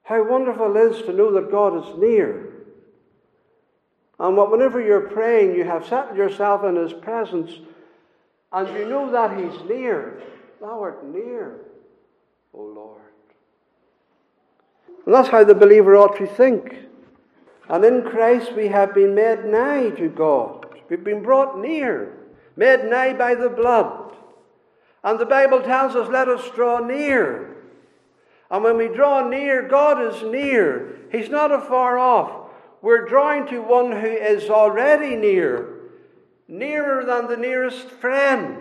How 0.03 0.29
wonderful 0.29 0.77
it 0.77 0.79
is 0.79 1.01
to 1.07 1.13
know 1.13 1.31
that 1.31 1.49
God 1.49 1.83
is 1.83 1.97
near. 1.97 2.52
Um, 4.19 4.37
and 4.39 4.51
whenever 4.51 4.81
you're 4.81 5.09
praying, 5.09 5.55
you 5.55 5.63
have 5.63 5.87
settled 5.87 6.17
yourself 6.17 6.63
in 6.63 6.75
His 6.75 6.93
presence, 6.93 7.51
and 8.51 8.77
you 8.77 8.87
know 8.87 9.11
that 9.11 9.37
He's 9.37 9.63
near. 9.69 10.21
Thou 10.61 10.81
art 10.81 11.05
near, 11.05 11.59
O 12.53 12.61
Lord. 12.61 13.01
And 15.05 15.13
that's 15.13 15.29
how 15.29 15.43
the 15.43 15.55
believer 15.55 15.95
ought 15.97 16.17
to 16.17 16.27
think. 16.27 16.77
And 17.69 17.83
in 17.83 18.03
Christ 18.03 18.53
we 18.53 18.67
have 18.67 18.93
been 18.93 19.15
made 19.15 19.45
nigh 19.45 19.89
to 19.91 20.09
God. 20.09 20.65
We've 20.89 21.03
been 21.03 21.23
brought 21.23 21.59
near, 21.59 22.13
made 22.55 22.85
nigh 22.85 23.13
by 23.13 23.35
the 23.35 23.49
blood. 23.49 24.15
And 25.03 25.19
the 25.19 25.25
Bible 25.25 25.61
tells 25.61 25.95
us, 25.95 26.07
let 26.09 26.29
us 26.29 26.49
draw 26.51 26.79
near. 26.79 27.57
And 28.49 28.63
when 28.63 28.77
we 28.77 28.87
draw 28.87 29.27
near, 29.27 29.67
God 29.67 30.13
is 30.13 30.23
near. 30.23 30.99
He's 31.11 31.29
not 31.29 31.51
afar 31.51 31.97
off. 31.97 32.42
We're 32.83 33.07
drawing 33.07 33.47
to 33.47 33.61
one 33.61 33.93
who 33.93 34.07
is 34.07 34.49
already 34.49 35.15
near, 35.15 35.69
nearer 36.49 37.05
than 37.05 37.27
the 37.27 37.37
nearest 37.37 37.89
friend. 37.89 38.57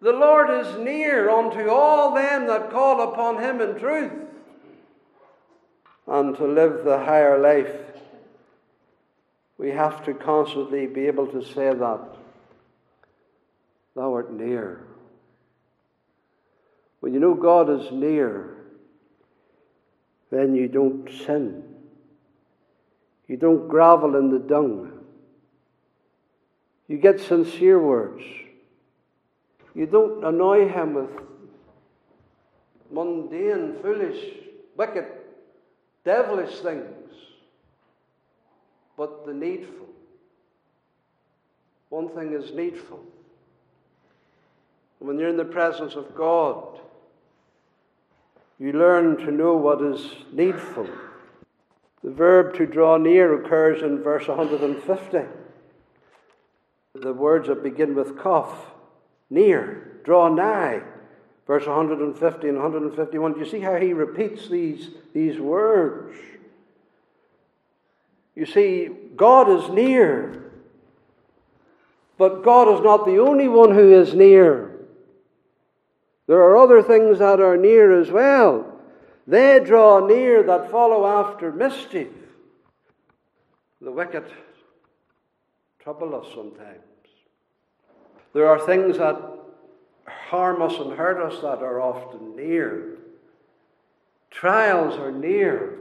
The 0.00 0.12
Lord 0.12 0.50
is 0.50 0.76
near 0.76 1.30
unto 1.30 1.70
all 1.70 2.16
them 2.16 2.48
that 2.48 2.72
call 2.72 3.12
upon 3.12 3.40
him 3.40 3.60
in 3.60 3.78
truth 3.78 4.12
and 6.08 6.36
to 6.36 6.46
live 6.48 6.84
the 6.84 6.98
higher 6.98 7.38
life, 7.38 7.80
we 9.56 9.70
have 9.70 10.04
to 10.06 10.12
constantly 10.12 10.88
be 10.88 11.06
able 11.06 11.28
to 11.28 11.44
say 11.44 11.72
that. 11.72 12.16
Thou 13.94 14.12
art 14.12 14.32
near. 14.32 14.84
When 16.98 17.14
you 17.14 17.20
know 17.20 17.34
God 17.34 17.70
is 17.70 17.92
near, 17.92 18.56
then 20.32 20.56
you 20.56 20.66
don't 20.66 21.08
sin. 21.24 21.75
You 23.28 23.36
don't 23.36 23.68
grovel 23.68 24.16
in 24.16 24.30
the 24.30 24.38
dung. 24.38 24.92
You 26.88 26.98
get 26.98 27.20
sincere 27.20 27.80
words. 27.80 28.22
You 29.74 29.86
don't 29.86 30.24
annoy 30.24 30.68
him 30.68 30.94
with 30.94 31.10
mundane, 32.90 33.76
foolish, 33.82 34.22
wicked 34.76 35.06
devilish 36.06 36.60
things, 36.60 37.12
but 38.96 39.26
the 39.26 39.34
needful. 39.34 39.88
One 41.90 42.08
thing 42.10 42.32
is 42.32 42.52
needful. 42.52 43.00
When 45.00 45.18
you're 45.18 45.28
in 45.28 45.36
the 45.36 45.44
presence 45.44 45.94
of 45.94 46.14
God, 46.14 46.80
you 48.58 48.72
learn 48.72 49.18
to 49.18 49.30
know 49.30 49.56
what 49.56 49.82
is 49.82 50.00
needful. 50.32 50.88
The 52.02 52.10
verb 52.10 52.54
to 52.56 52.66
draw 52.66 52.96
near 52.96 53.42
occurs 53.42 53.82
in 53.82 54.02
verse 54.02 54.28
150. 54.28 55.18
The 56.94 57.12
words 57.12 57.48
that 57.48 57.62
begin 57.62 57.94
with 57.94 58.22
kaf, 58.22 58.50
near, 59.30 60.00
draw 60.04 60.28
nigh 60.28 60.82
verse 61.46 61.66
150 61.66 62.48
and 62.48 62.56
151. 62.56 63.32
Do 63.32 63.38
you 63.38 63.46
see 63.46 63.60
how 63.60 63.76
he 63.76 63.92
repeats 63.92 64.48
these, 64.48 64.90
these 65.14 65.38
words? 65.38 66.16
You 68.34 68.46
see, 68.46 68.90
God 69.16 69.48
is 69.48 69.70
near. 69.70 70.42
But 72.18 72.42
God 72.42 72.68
is 72.74 72.82
not 72.82 73.06
the 73.06 73.18
only 73.18 73.48
one 73.48 73.74
who 73.74 73.92
is 73.92 74.14
near. 74.14 74.72
There 76.26 76.40
are 76.40 76.56
other 76.56 76.82
things 76.82 77.18
that 77.20 77.40
are 77.40 77.56
near 77.56 78.00
as 78.00 78.10
well. 78.10 78.75
They 79.26 79.60
draw 79.60 80.06
near 80.06 80.42
that 80.44 80.70
follow 80.70 81.06
after 81.06 81.50
mischief. 81.50 82.08
The 83.80 83.90
wicked 83.90 84.24
trouble 85.80 86.14
us 86.14 86.26
sometimes. 86.34 86.80
There 88.32 88.48
are 88.48 88.64
things 88.64 88.98
that 88.98 89.16
harm 90.06 90.62
us 90.62 90.74
and 90.78 90.92
hurt 90.92 91.20
us 91.20 91.40
that 91.42 91.62
are 91.62 91.80
often 91.80 92.36
near. 92.36 92.98
Trials 94.30 94.98
are 94.98 95.12
near. 95.12 95.78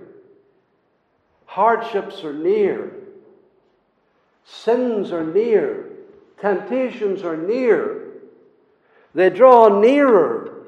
Hardships 1.46 2.24
are 2.24 2.34
near. 2.34 2.94
Sins 4.46 5.12
are 5.12 5.26
near. 5.26 5.90
Temptations 6.40 7.24
are 7.24 7.38
near. 7.38 8.14
They 9.14 9.30
draw 9.30 9.80
nearer 9.80 10.66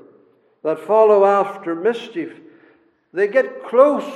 that 0.63 0.80
follow 0.80 1.26
after 1.26 1.76
mischief. 1.76 2.40
They 3.13 3.28
get 3.28 3.63
close 3.65 4.10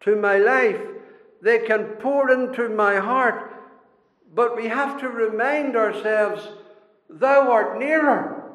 to 0.00 0.16
my 0.16 0.38
life. 0.38 0.80
They 1.42 1.60
can 1.60 1.84
pour 2.00 2.30
into 2.30 2.68
my 2.68 2.96
heart. 2.96 3.52
But 4.34 4.56
we 4.56 4.68
have 4.68 5.00
to 5.00 5.08
remind 5.08 5.76
ourselves, 5.76 6.46
Thou 7.08 7.50
art 7.52 7.78
nearer. 7.78 8.52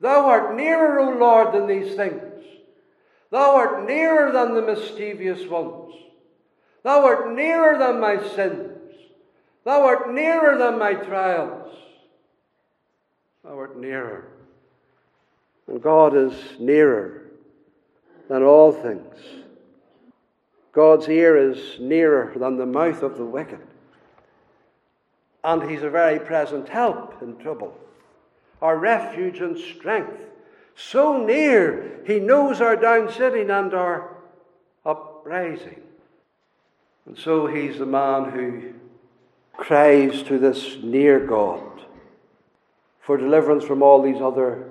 Thou 0.00 0.26
art 0.26 0.54
nearer, 0.54 1.00
O 1.00 1.18
Lord, 1.18 1.52
than 1.52 1.66
these 1.66 1.96
things. 1.96 2.22
Thou 3.30 3.56
art 3.56 3.86
nearer 3.86 4.32
than 4.32 4.54
the 4.54 4.62
mischievous 4.62 5.46
ones. 5.48 5.94
Thou 6.84 7.04
art 7.04 7.34
nearer 7.34 7.76
than 7.78 8.00
my 8.00 8.22
sins. 8.34 8.78
Thou 9.64 9.82
art 9.84 10.12
nearer 10.12 10.56
than 10.56 10.78
my 10.78 10.94
trials. 10.94 11.74
Thou 13.44 13.58
art 13.58 13.76
nearer. 13.78 14.28
And 15.66 15.82
God 15.82 16.16
is 16.16 16.32
nearer 16.58 17.17
than 18.28 18.42
all 18.42 18.72
things. 18.72 19.14
God's 20.72 21.08
ear 21.08 21.36
is 21.36 21.80
nearer 21.80 22.32
than 22.36 22.56
the 22.56 22.66
mouth 22.66 23.02
of 23.02 23.16
the 23.16 23.24
wicked. 23.24 23.60
And 25.42 25.68
He's 25.68 25.82
a 25.82 25.90
very 25.90 26.18
present 26.18 26.68
help 26.68 27.22
in 27.22 27.36
trouble 27.38 27.76
our 28.60 28.76
refuge 28.76 29.40
and 29.40 29.56
strength. 29.56 30.20
So 30.74 31.24
near, 31.24 32.00
he 32.06 32.20
knows 32.20 32.60
our 32.60 32.76
down 32.76 33.12
sitting 33.12 33.50
and 33.50 33.74
our 33.74 34.16
uprising. 34.84 35.80
And 37.06 37.18
so 37.18 37.46
he's 37.46 37.78
the 37.78 37.86
man 37.86 38.30
who 38.30 38.74
cries 39.56 40.22
to 40.24 40.38
this 40.38 40.76
near 40.82 41.24
God 41.26 41.82
for 43.00 43.16
deliverance 43.16 43.64
from 43.64 43.82
all 43.82 44.02
these 44.02 44.20
other 44.20 44.70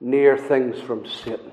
near 0.00 0.36
things 0.36 0.80
from 0.80 1.06
Satan. 1.06 1.52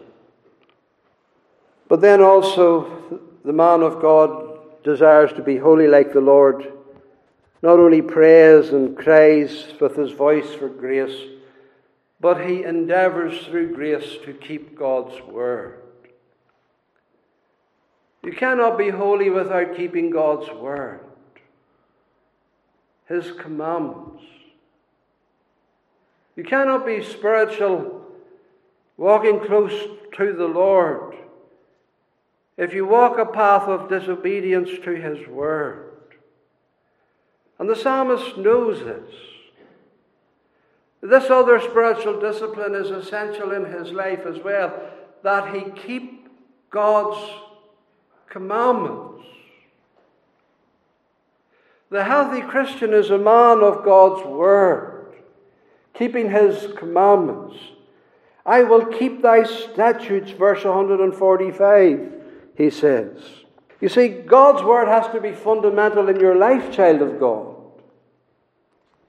But 1.93 2.01
then 2.01 2.23
also, 2.23 3.21
the 3.45 3.53
man 3.53 3.84
of 3.84 4.01
God 4.01 4.84
desires 4.84 5.32
to 5.34 5.43
be 5.43 5.58
holy 5.58 5.88
like 5.88 6.12
the 6.12 6.21
Lord, 6.21 6.73
not 7.62 7.77
only 7.77 8.01
prays 8.01 8.69
and 8.69 8.97
cries 8.97 9.71
with 9.79 9.95
his 9.95 10.10
voice 10.10 10.56
for 10.56 10.69
grace 10.69 11.15
but 12.19 12.49
he 12.49 12.63
endeavors 12.63 13.45
through 13.45 13.75
grace 13.75 14.17
to 14.25 14.34
keep 14.34 14.75
God's 14.75 15.21
word. 15.21 15.84
You 18.23 18.32
cannot 18.32 18.75
be 18.75 18.89
holy 18.89 19.29
without 19.29 19.77
keeping 19.77 20.10
God's 20.10 20.49
word, 20.49 21.01
his 23.08 23.34
commandments. 23.34 24.23
You 26.36 26.43
cannot 26.43 26.88
be 26.88 27.03
spiritual, 27.03 28.01
walking 28.97 29.39
close 29.41 29.89
to 30.17 30.34
the 30.34 30.47
Lord, 30.47 31.17
if 32.57 32.73
you 32.73 32.85
walk 32.85 33.17
a 33.17 33.25
path 33.25 33.67
of 33.67 33.89
disobedience 33.89 34.69
to 34.83 34.91
his 34.91 35.27
word. 35.27 35.91
And 37.59 37.69
the 37.69 37.75
psalmist 37.75 38.37
knows 38.37 38.79
this. 38.79 39.13
This 41.01 41.29
other 41.29 41.59
spiritual 41.59 42.19
discipline 42.19 42.75
is 42.75 42.89
essential 42.89 43.51
in 43.51 43.65
his 43.65 43.91
life 43.91 44.25
as 44.25 44.39
well, 44.39 44.73
that 45.23 45.53
he 45.53 45.69
keep 45.71 46.29
God's 46.69 47.19
commandments. 48.29 49.25
The 51.89 52.03
healthy 52.03 52.41
Christian 52.41 52.93
is 52.93 53.11
a 53.11 53.17
man 53.17 53.59
of 53.59 53.83
God's 53.83 54.25
word, 54.25 55.13
keeping 55.93 56.31
his 56.31 56.67
commandments. 56.75 57.55
I 58.45 58.63
will 58.63 58.85
keep 58.85 59.21
thy 59.21 59.43
statutes, 59.43 60.31
verse 60.31 60.63
145, 60.63 62.22
he 62.55 62.69
says. 62.69 63.17
You 63.81 63.89
see, 63.89 64.07
God's 64.07 64.63
word 64.63 64.87
has 64.87 65.11
to 65.13 65.19
be 65.19 65.33
fundamental 65.33 66.07
in 66.07 66.19
your 66.19 66.35
life, 66.35 66.71
child 66.71 67.01
of 67.01 67.19
God. 67.19 67.55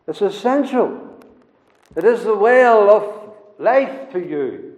It's 0.08 0.20
essential. 0.20 1.16
It 1.96 2.04
is 2.04 2.24
the 2.24 2.34
well 2.34 2.90
of 2.90 3.34
life 3.58 4.10
to 4.12 4.18
you. 4.18 4.76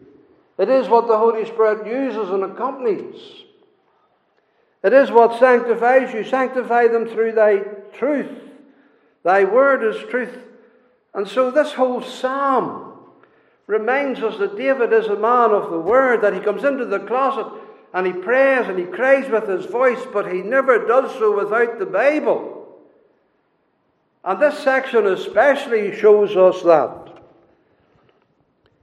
It 0.59 0.68
is 0.68 0.88
what 0.88 1.09
the 1.09 1.18
Holy 1.18 1.44
Spirit 1.46 1.87
uses 1.87 2.31
and 2.31 2.44
accompanies. 2.44 3.16
It 4.83 4.92
is 4.92 5.11
what 5.11 5.38
sanctifies 5.38 6.12
you. 6.12 6.24
Sanctify 6.24 6.88
them 6.88 7.07
through 7.07 7.33
thy 7.33 7.59
truth. 7.92 8.31
Thy 9.24 9.44
word 9.44 9.83
is 9.83 10.09
truth. 10.11 10.37
And 11.14 11.26
so 11.26 11.50
this 11.50 11.72
whole 11.72 12.02
psalm 12.02 12.92
reminds 13.66 14.22
us 14.22 14.38
that 14.38 14.57
David 14.57 14.92
is 14.92 15.07
a 15.07 15.16
man 15.16 15.50
of 15.50 15.70
the 15.70 15.81
word, 15.81 16.20
that 16.20 16.35
he 16.35 16.40
comes 16.40 16.62
into 16.62 16.85
the 16.85 17.00
closet 17.00 17.46
and 17.97 18.07
he 18.07 18.13
prays 18.13 18.69
and 18.69 18.79
he 18.79 18.85
cries 18.85 19.31
with 19.31 19.49
his 19.49 19.65
voice, 19.65 20.03
but 20.13 20.31
he 20.31 20.43
never 20.43 20.87
does 20.87 21.11
so 21.13 21.35
without 21.35 21.79
the 21.79 21.87
Bible. 21.87 22.77
And 24.23 24.39
this 24.39 24.59
section 24.59 25.07
especially 25.07 25.97
shows 25.97 26.37
us 26.37 26.63
that. 26.65 27.23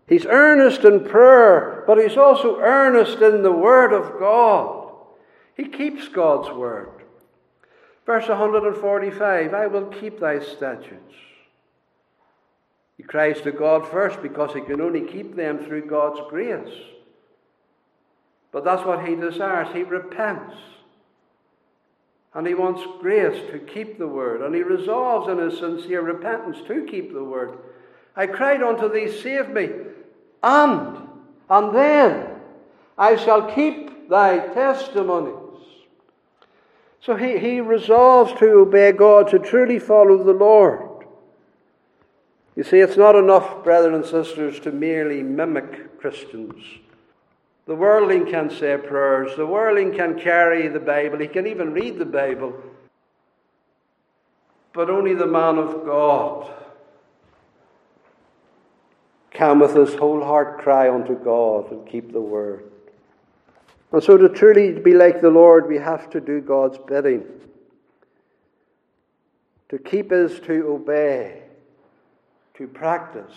He's 0.07 0.25
earnest 0.25 0.83
in 0.83 1.05
prayer, 1.05 1.83
but 1.85 1.99
he's 1.99 2.17
also 2.17 2.59
earnest 2.59 3.21
in 3.21 3.43
the 3.43 3.51
Word 3.51 3.93
of 3.93 4.19
God. 4.19 4.91
He 5.55 5.65
keeps 5.65 6.07
God's 6.07 6.49
Word. 6.49 7.03
Verse 8.07 8.27
145 8.27 9.53
I 9.53 9.67
will 9.67 9.85
keep 9.89 10.19
thy 10.19 10.39
statutes. 10.39 11.13
He 12.97 13.03
cries 13.03 13.41
to 13.41 13.51
God 13.51 13.87
first 13.87 14.23
because 14.23 14.55
he 14.55 14.61
can 14.61 14.81
only 14.81 15.01
keep 15.01 15.35
them 15.35 15.59
through 15.59 15.85
God's 15.85 16.19
grace. 16.31 16.73
But 18.53 18.63
that's 18.63 18.85
what 18.85 19.05
he 19.05 19.15
desires. 19.15 19.67
He 19.73 19.83
repents. 19.83 20.55
And 22.35 22.47
he 22.47 22.53
wants 22.53 22.81
grace 23.01 23.51
to 23.51 23.59
keep 23.59 23.97
the 23.97 24.07
word. 24.07 24.41
And 24.41 24.55
he 24.55 24.61
resolves 24.61 25.27
in 25.27 25.39
his 25.39 25.59
sincere 25.59 26.01
repentance 26.01 26.57
to 26.67 26.85
keep 26.85 27.11
the 27.11 27.23
word. 27.23 27.57
I 28.15 28.27
cried 28.27 28.61
unto 28.61 28.91
thee, 28.91 29.11
save 29.11 29.49
me. 29.49 29.69
And, 30.43 30.97
and 31.49 31.75
then 31.75 32.27
I 32.97 33.15
shall 33.15 33.51
keep 33.51 34.09
thy 34.09 34.37
testimonies. 34.53 35.33
So 37.01 37.15
he, 37.15 37.37
he 37.37 37.59
resolves 37.59 38.33
to 38.39 38.51
obey 38.59 38.91
God, 38.91 39.29
to 39.29 39.39
truly 39.39 39.79
follow 39.79 40.23
the 40.23 40.31
Lord. 40.31 41.05
You 42.55 42.63
see, 42.63 42.79
it's 42.79 42.97
not 42.97 43.15
enough, 43.15 43.63
brethren 43.63 43.95
and 43.95 44.05
sisters, 44.05 44.59
to 44.61 44.71
merely 44.71 45.23
mimic 45.23 45.99
Christians. 45.99 46.63
The 47.65 47.75
worldling 47.75 48.25
can 48.29 48.49
say 48.49 48.77
prayers, 48.77 49.35
the 49.37 49.45
worldling 49.45 49.95
can 49.95 50.19
carry 50.19 50.67
the 50.67 50.79
Bible, 50.79 51.19
he 51.19 51.27
can 51.27 51.47
even 51.47 51.73
read 51.73 51.97
the 51.97 52.05
Bible. 52.05 52.53
But 54.73 54.89
only 54.89 55.13
the 55.13 55.27
man 55.27 55.57
of 55.57 55.85
God 55.85 56.51
can, 59.31 59.59
with 59.59 59.75
his 59.75 59.95
whole 59.95 60.23
heart, 60.23 60.59
cry 60.59 60.89
unto 60.89 61.15
God 61.15 61.71
and 61.71 61.87
keep 61.87 62.11
the 62.11 62.21
word. 62.21 62.65
And 63.91 64.03
so, 64.03 64.17
to 64.17 64.29
truly 64.29 64.73
be 64.73 64.93
like 64.93 65.21
the 65.21 65.29
Lord, 65.29 65.67
we 65.67 65.77
have 65.77 66.09
to 66.11 66.19
do 66.19 66.41
God's 66.41 66.79
bidding. 66.79 67.23
To 69.69 69.77
keep 69.77 70.11
is 70.11 70.39
to 70.41 70.67
obey 70.67 71.43
to 72.55 72.67
practice, 72.67 73.33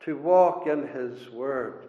to 0.00 0.16
walk 0.16 0.66
in 0.66 0.86
His 0.88 1.30
Word. 1.30 1.87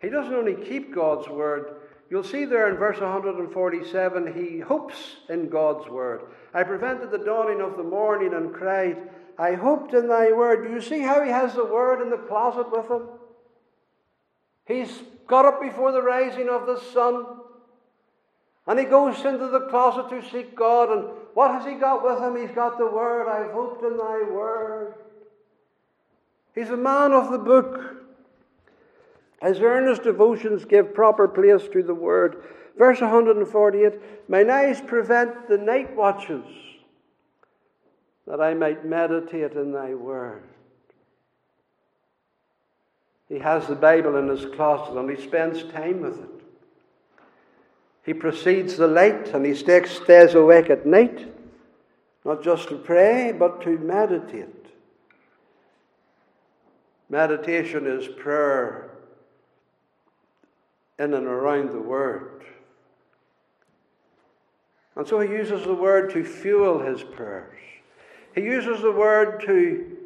He 0.00 0.08
doesn't 0.08 0.34
only 0.34 0.54
keep 0.54 0.94
God's 0.94 1.28
Word, 1.28 1.74
you'll 2.08 2.24
see 2.24 2.44
there 2.44 2.70
in 2.70 2.76
verse 2.76 3.00
147, 3.00 4.32
he 4.34 4.60
hopes 4.60 5.16
in 5.28 5.48
God's 5.48 5.88
Word. 5.88 6.22
I 6.54 6.62
prevented 6.62 7.10
the 7.10 7.18
dawning 7.18 7.60
of 7.60 7.76
the 7.76 7.82
morning 7.82 8.34
and 8.34 8.52
cried, 8.52 8.96
I 9.40 9.54
hoped 9.54 9.94
in 9.94 10.06
thy 10.06 10.32
word. 10.32 10.66
Do 10.66 10.74
you 10.74 10.82
see 10.82 11.00
how 11.00 11.22
he 11.22 11.30
has 11.30 11.54
the 11.54 11.64
word 11.64 12.02
in 12.02 12.10
the 12.10 12.18
closet 12.18 12.70
with 12.70 12.90
him? 12.90 13.08
He's 14.66 15.02
got 15.26 15.46
up 15.46 15.62
before 15.62 15.92
the 15.92 16.02
rising 16.02 16.50
of 16.50 16.66
the 16.66 16.78
sun. 16.92 17.24
And 18.66 18.78
he 18.78 18.84
goes 18.84 19.24
into 19.24 19.48
the 19.48 19.66
closet 19.70 20.10
to 20.10 20.30
seek 20.30 20.54
God. 20.54 20.90
And 20.90 21.04
what 21.32 21.52
has 21.52 21.64
he 21.64 21.74
got 21.74 22.04
with 22.04 22.22
him? 22.22 22.36
He's 22.36 22.54
got 22.54 22.76
the 22.76 22.86
word. 22.86 23.28
I've 23.28 23.52
hoped 23.52 23.82
in 23.82 23.96
thy 23.96 24.22
word. 24.30 24.94
He's 26.54 26.68
a 26.68 26.76
man 26.76 27.12
of 27.12 27.32
the 27.32 27.38
book. 27.38 27.96
His 29.42 29.60
earnest 29.60 30.02
devotions 30.02 30.64
give 30.64 30.94
proper 30.94 31.26
place 31.26 31.66
to 31.72 31.82
the 31.82 31.94
word. 31.94 32.42
Verse 32.76 33.00
148 33.00 34.28
Mine 34.28 34.50
eyes 34.50 34.80
prevent 34.80 35.48
the 35.48 35.58
night 35.58 35.96
watches, 35.96 36.44
that 38.26 38.40
I 38.40 38.54
might 38.54 38.84
meditate 38.84 39.52
in 39.52 39.72
thy 39.72 39.94
word. 39.94 40.42
He 43.28 43.38
has 43.38 43.66
the 43.66 43.76
Bible 43.76 44.16
in 44.16 44.28
his 44.28 44.44
closet 44.54 44.98
and 44.98 45.08
he 45.08 45.22
spends 45.22 45.62
time 45.72 46.00
with 46.00 46.18
it. 46.18 46.28
He 48.04 48.12
precedes 48.12 48.76
the 48.76 48.88
light 48.88 49.28
and 49.28 49.46
he 49.46 49.54
stays 49.54 50.34
awake 50.34 50.68
at 50.68 50.84
night, 50.84 51.32
not 52.24 52.42
just 52.42 52.68
to 52.68 52.76
pray, 52.76 53.32
but 53.32 53.62
to 53.62 53.78
meditate. 53.78 54.66
Meditation 57.08 57.86
is 57.86 58.08
prayer 58.08 58.89
in 61.00 61.14
and 61.14 61.26
around 61.26 61.70
the 61.70 61.80
Word. 61.80 62.44
And 64.94 65.08
so 65.08 65.18
he 65.20 65.30
uses 65.30 65.64
the 65.64 65.74
Word 65.74 66.10
to 66.10 66.22
fuel 66.22 66.78
his 66.78 67.02
prayers. 67.02 67.58
He 68.34 68.42
uses 68.42 68.82
the 68.82 68.92
Word 68.92 69.42
to 69.46 69.96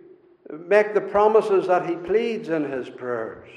make 0.66 0.94
the 0.94 1.00
promises 1.00 1.66
that 1.66 1.88
he 1.88 1.96
pleads 1.96 2.48
in 2.48 2.70
his 2.70 2.88
prayers. 2.88 3.50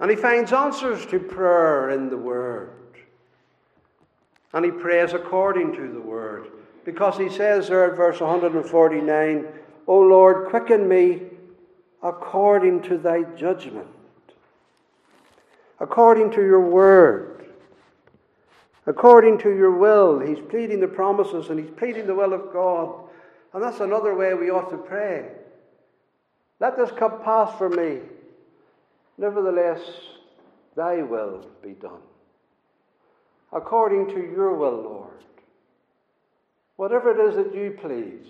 And 0.00 0.10
he 0.10 0.16
finds 0.16 0.52
answers 0.52 1.06
to 1.06 1.20
prayer 1.20 1.90
in 1.90 2.10
the 2.10 2.16
Word. 2.16 2.72
And 4.52 4.64
he 4.64 4.70
prays 4.70 5.12
according 5.12 5.74
to 5.76 5.92
the 5.92 6.00
Word. 6.00 6.48
Because 6.84 7.16
he 7.16 7.28
says 7.28 7.68
there 7.68 7.90
at 7.90 7.96
verse 7.96 8.20
149, 8.20 9.46
O 9.86 10.00
Lord, 10.00 10.48
quicken 10.48 10.88
me 10.88 11.22
according 12.02 12.82
to 12.82 12.98
thy 12.98 13.22
judgment, 13.36 13.88
according 15.80 16.30
to 16.32 16.42
your 16.42 16.60
word, 16.60 17.46
according 18.86 19.38
to 19.38 19.50
your 19.50 19.76
will. 19.76 20.18
He's 20.20 20.40
pleading 20.50 20.80
the 20.80 20.88
promises 20.88 21.48
and 21.50 21.58
he's 21.58 21.70
pleading 21.76 22.06
the 22.06 22.14
will 22.14 22.32
of 22.32 22.52
God. 22.52 23.08
And 23.52 23.62
that's 23.62 23.80
another 23.80 24.14
way 24.14 24.34
we 24.34 24.50
ought 24.50 24.70
to 24.70 24.76
pray. 24.76 25.30
Let 26.60 26.76
this 26.76 26.90
cup 26.90 27.24
pass 27.24 27.56
from 27.56 27.76
me. 27.76 28.00
Nevertheless, 29.16 29.80
thy 30.76 31.02
will 31.02 31.46
be 31.62 31.72
done. 31.72 32.00
According 33.52 34.08
to 34.08 34.20
your 34.20 34.54
will, 34.54 34.82
Lord. 34.82 35.10
Whatever 36.76 37.10
it 37.10 37.28
is 37.28 37.36
that 37.36 37.54
you 37.54 37.76
please. 37.80 38.26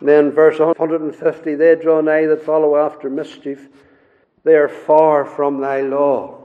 Then, 0.00 0.30
verse 0.30 0.58
150 0.58 1.54
They 1.54 1.76
draw 1.76 2.00
nigh 2.00 2.26
that 2.26 2.44
follow 2.44 2.76
after 2.76 3.10
mischief, 3.10 3.68
they 4.44 4.54
are 4.54 4.68
far 4.68 5.24
from 5.24 5.60
thy 5.60 5.80
law. 5.80 6.38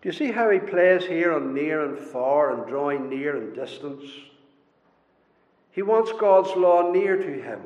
Do 0.00 0.08
you 0.08 0.12
see 0.12 0.30
how 0.30 0.50
he 0.50 0.58
plays 0.58 1.04
here 1.04 1.32
on 1.32 1.54
near 1.54 1.84
and 1.84 1.98
far 1.98 2.54
and 2.54 2.66
drawing 2.66 3.08
near 3.08 3.36
and 3.36 3.54
distance? 3.54 4.04
He 5.70 5.82
wants 5.82 6.12
God's 6.18 6.50
law 6.56 6.90
near 6.90 7.16
to 7.16 7.42
him. 7.42 7.60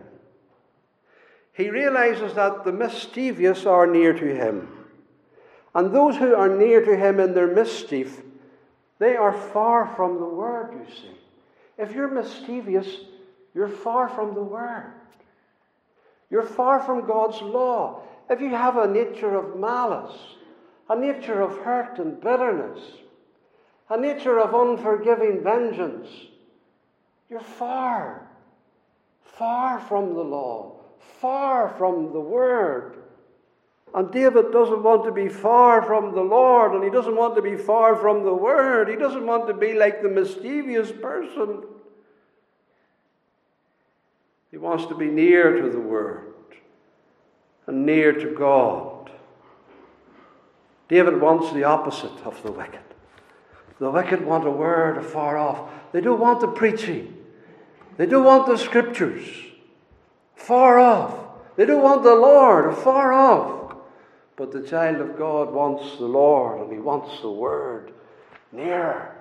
He 1.53 1.69
realizes 1.69 2.35
that 2.35 2.65
the 2.65 2.73
mischievous 2.73 3.67
are 3.67 3.87
near 3.87 4.13
to 4.13 4.35
him. 4.35 4.69
And 5.75 5.95
those 5.95 6.17
who 6.17 6.35
are 6.35 6.49
near 6.49 6.85
to 6.85 6.97
him 6.97 7.21
in 7.21 7.35
their 7.35 7.47
mischief, 7.47 8.23
they 8.99 9.17
are 9.17 9.33
far 9.33 9.95
from 9.95 10.19
the 10.19 10.27
word, 10.27 10.73
you 10.73 10.95
see. 10.95 11.19
If 11.79 11.93
you're 11.93 12.09
mischievous, 12.09 12.87
you're 13.55 13.69
far 13.69 14.09
from 14.09 14.35
the 14.35 14.43
Word. 14.43 14.93
You're 16.31 16.43
far 16.43 16.81
from 16.81 17.07
God's 17.07 17.41
law. 17.43 18.03
If 18.33 18.41
you 18.41 18.49
have 18.49 18.79
a 18.79 18.87
nature 18.87 19.37
of 19.37 19.61
malice, 19.61 20.17
a 20.89 20.99
nature 20.99 21.43
of 21.43 21.59
hurt 21.59 21.99
and 21.99 22.19
bitterness, 22.19 22.81
a 23.91 24.01
nature 24.01 24.41
of 24.41 24.55
unforgiving 24.55 25.43
vengeance, 25.43 26.09
you're 27.29 27.41
far, 27.41 28.27
far 29.23 29.81
from 29.81 30.15
the 30.15 30.23
law, 30.23 30.77
far 31.21 31.75
from 31.77 32.15
the 32.15 32.21
Word. 32.21 32.97
And 33.95 34.11
David 34.11 34.51
doesn't 34.51 34.83
want 34.83 35.05
to 35.05 35.13
be 35.13 35.29
far 35.29 35.83
from 35.83 36.15
the 36.15 36.23
Lord, 36.23 36.73
and 36.73 36.83
he 36.83 36.89
doesn't 36.89 37.15
want 37.15 37.37
to 37.37 37.43
be 37.43 37.57
far 37.57 37.97
from 37.97 38.25
the 38.25 38.33
Word. 38.33 38.89
He 38.89 38.97
doesn't 38.97 39.27
want 39.27 39.47
to 39.49 39.53
be 39.53 39.75
like 39.75 40.01
the 40.01 40.09
mischievous 40.09 40.91
person. 40.91 41.65
He 44.51 44.57
wants 44.57 44.87
to 44.87 44.95
be 44.95 45.09
near 45.09 45.61
to 45.61 45.69
the 45.69 45.81
Word 45.81 46.32
and 47.73 47.87
near 47.87 48.13
to 48.13 48.35
God. 48.35 49.11
David 50.89 51.21
wants 51.21 51.53
the 51.53 51.65
opposite 51.65 52.13
of 52.25 52.41
the 52.43 52.53
wicked. 52.53 52.81
The 53.79 53.91
wicked 53.91 54.25
want 54.25 54.47
a 54.47 54.51
word 54.51 54.99
afar 54.99 55.39
off. 55.39 55.71
They 55.93 56.03
don't 56.03 56.21
want 56.21 56.41
the 56.41 56.49
preaching. 56.49 57.17
They 57.97 58.07
don't 58.07 58.25
want 58.25 58.47
the 58.47 58.59
scriptures. 58.59 59.25
Far 60.37 60.79
off. 60.79 61.15
They 61.57 61.65
don't 61.65 61.83
want 61.83 62.03
the 62.03 62.15
Lord 62.15 62.77
far 62.77 63.13
off. 63.13 63.77
But 64.37 64.53
the 64.53 64.63
child 64.63 65.01
of 65.01 65.17
God 65.17 65.51
wants 65.51 65.97
the 65.97 66.05
Lord 66.05 66.61
and 66.61 66.73
he 66.73 66.79
wants 66.79 67.21
the 67.23 67.31
Word 67.31 67.93
nearer. 68.51 69.17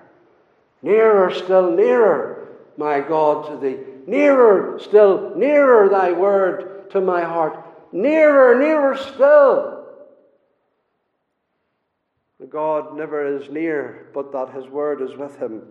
Nearer, 0.82 1.32
still 1.32 1.70
nearer, 1.70 2.48
my 2.76 3.00
God, 3.00 3.48
to 3.48 3.56
thee. 3.56 3.78
Nearer, 4.06 4.78
still 4.80 5.32
nearer, 5.36 5.88
thy 5.88 6.12
Word 6.12 6.90
to 6.90 7.00
my 7.00 7.22
heart. 7.22 7.61
Nearer, 7.92 8.58
nearer 8.58 8.96
still. 8.96 9.78
God 12.48 12.96
never 12.96 13.38
is 13.38 13.48
near, 13.50 14.08
but 14.12 14.32
that 14.32 14.52
His 14.52 14.66
Word 14.66 15.00
is 15.00 15.16
with 15.16 15.38
him. 15.38 15.62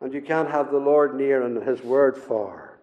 And 0.00 0.12
you 0.12 0.20
can't 0.20 0.50
have 0.50 0.70
the 0.70 0.78
Lord 0.78 1.14
near 1.14 1.42
and 1.42 1.62
His 1.62 1.82
Word 1.82 2.16
far. 2.16 2.74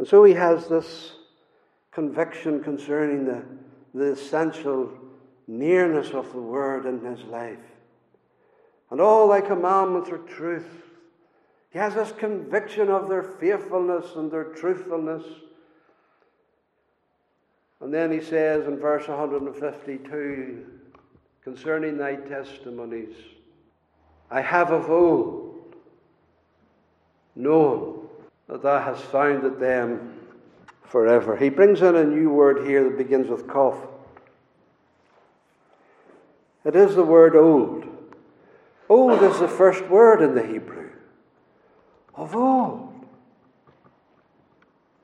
And 0.00 0.08
so 0.08 0.24
he 0.24 0.32
has 0.32 0.66
this 0.66 1.12
conviction 1.92 2.62
concerning 2.64 3.26
the, 3.26 3.42
the 3.92 4.12
essential 4.12 4.90
nearness 5.46 6.12
of 6.12 6.32
the 6.32 6.40
Word 6.40 6.86
in 6.86 7.04
his 7.04 7.22
life. 7.26 7.58
And 8.90 8.98
all 8.98 9.28
thy 9.28 9.42
commandments 9.42 10.08
are 10.08 10.16
truth. 10.16 10.66
He 11.68 11.78
has 11.78 11.94
this 11.94 12.12
conviction 12.12 12.88
of 12.88 13.10
their 13.10 13.22
faithfulness 13.22 14.16
and 14.16 14.30
their 14.30 14.44
truthfulness. 14.44 15.22
And 17.80 17.92
then 17.92 18.12
he 18.12 18.20
says 18.20 18.66
in 18.66 18.78
verse 18.78 19.08
152 19.08 20.66
concerning 21.42 21.96
thy 21.96 22.16
testimonies, 22.16 23.14
I 24.30 24.42
have 24.42 24.70
of 24.70 24.90
old 24.90 25.74
known 27.34 28.08
that 28.48 28.62
thou 28.62 28.80
hast 28.80 29.02
founded 29.04 29.58
them 29.58 30.14
forever. 30.84 31.36
He 31.36 31.48
brings 31.48 31.82
in 31.82 31.96
a 31.96 32.04
new 32.04 32.30
word 32.30 32.66
here 32.66 32.84
that 32.84 32.98
begins 32.98 33.28
with 33.28 33.46
Kof. 33.46 33.88
It 36.64 36.76
is 36.76 36.94
the 36.94 37.04
word 37.04 37.34
old. 37.34 37.86
Old 38.88 39.22
is 39.22 39.38
the 39.38 39.48
first 39.48 39.84
word 39.86 40.20
in 40.20 40.34
the 40.34 40.44
Hebrew. 40.44 40.90
Of 42.14 42.36
old. 42.36 43.06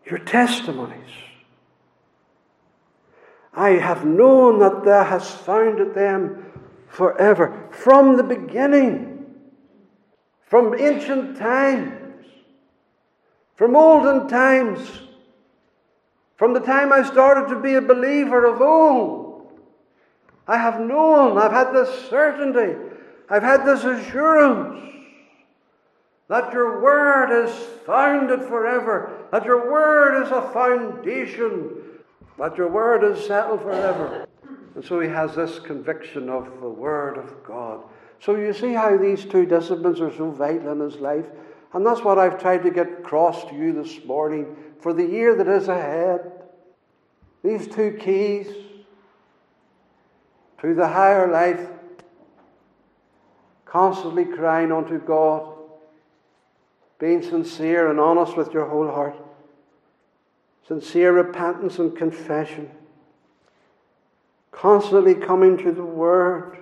Your 0.05 0.19
testimonies. 0.19 1.01
I 3.57 3.71
have 3.71 4.05
known 4.05 4.61
that 4.61 4.85
thou 4.85 5.03
hast 5.03 5.39
founded 5.39 5.95
them 5.95 6.53
forever. 6.89 7.69
From 7.71 8.17
the 8.17 8.23
beginning. 8.23 9.27
From 10.43 10.79
ancient 10.79 11.39
times. 11.39 12.27
From 13.57 13.75
olden 13.75 14.29
times 14.29 15.07
from 16.37 16.53
the 16.53 16.61
time 16.61 16.93
I 16.93 17.03
started 17.03 17.49
to 17.49 17.61
be 17.61 17.75
a 17.75 17.83
believer 17.83 18.45
of 18.45 18.61
old, 18.61 19.59
I 20.47 20.59
have 20.59 20.81
known, 20.81 21.39
I've 21.39 21.53
had 21.53 21.73
this 21.73 22.09
certainty, 22.09 22.77
I've 23.29 23.43
had 23.43 23.65
this 23.65 23.85
assurance 23.85 24.83
that 26.29 26.53
your 26.53 26.83
word 26.83 27.45
is 27.45 27.51
founded 27.87 28.43
forever, 28.43 29.27
that 29.33 29.45
your 29.45 29.71
word 29.71 30.25
is 30.25 30.31
a 30.31 30.43
foundation, 30.53 31.71
that 32.39 32.57
your 32.57 32.69
word 32.69 33.05
is 33.05 33.25
settled 33.27 33.63
forever. 33.63 34.27
And 34.75 34.85
so 34.85 35.01
he 35.01 35.09
has 35.09 35.35
this 35.35 35.59
conviction 35.59 36.29
of 36.29 36.61
the 36.61 36.69
word 36.69 37.17
of 37.17 37.43
God. 37.45 37.83
So 38.21 38.37
you 38.37 38.53
see 38.53 38.73
how 38.73 38.97
these 38.97 39.25
two 39.25 39.47
disciplines 39.47 40.01
are 40.01 40.15
so 40.15 40.31
vital 40.31 40.73
in 40.73 40.81
his 40.81 40.97
life. 40.97 41.27
And 41.73 41.85
that's 41.85 42.03
what 42.03 42.19
I've 42.19 42.41
tried 42.41 42.63
to 42.65 42.71
get 42.71 42.89
across 42.89 43.45
to 43.45 43.55
you 43.55 43.73
this 43.73 44.05
morning 44.05 44.57
for 44.81 44.93
the 44.93 45.05
year 45.05 45.35
that 45.35 45.49
is 45.49 45.69
ahead. 45.69 46.31
These 47.43 47.69
two 47.69 47.99
keys 48.01 48.49
to 50.61 50.75
the 50.75 50.89
higher 50.89 51.31
life, 51.31 51.69
constantly 53.65 54.25
crying 54.25 54.73
unto 54.73 54.99
God, 54.99 55.55
being 56.99 57.23
sincere 57.23 57.91
and 57.91 58.01
honest 58.01 58.37
with 58.37 58.53
your 58.53 58.67
whole 58.67 58.89
heart, 58.89 59.17
sincere 60.67 61.13
repentance 61.13 61.79
and 61.79 61.97
confession, 61.97 62.71
constantly 64.51 65.15
coming 65.15 65.57
to 65.59 65.73
the 65.73 65.85
Word, 65.85 66.59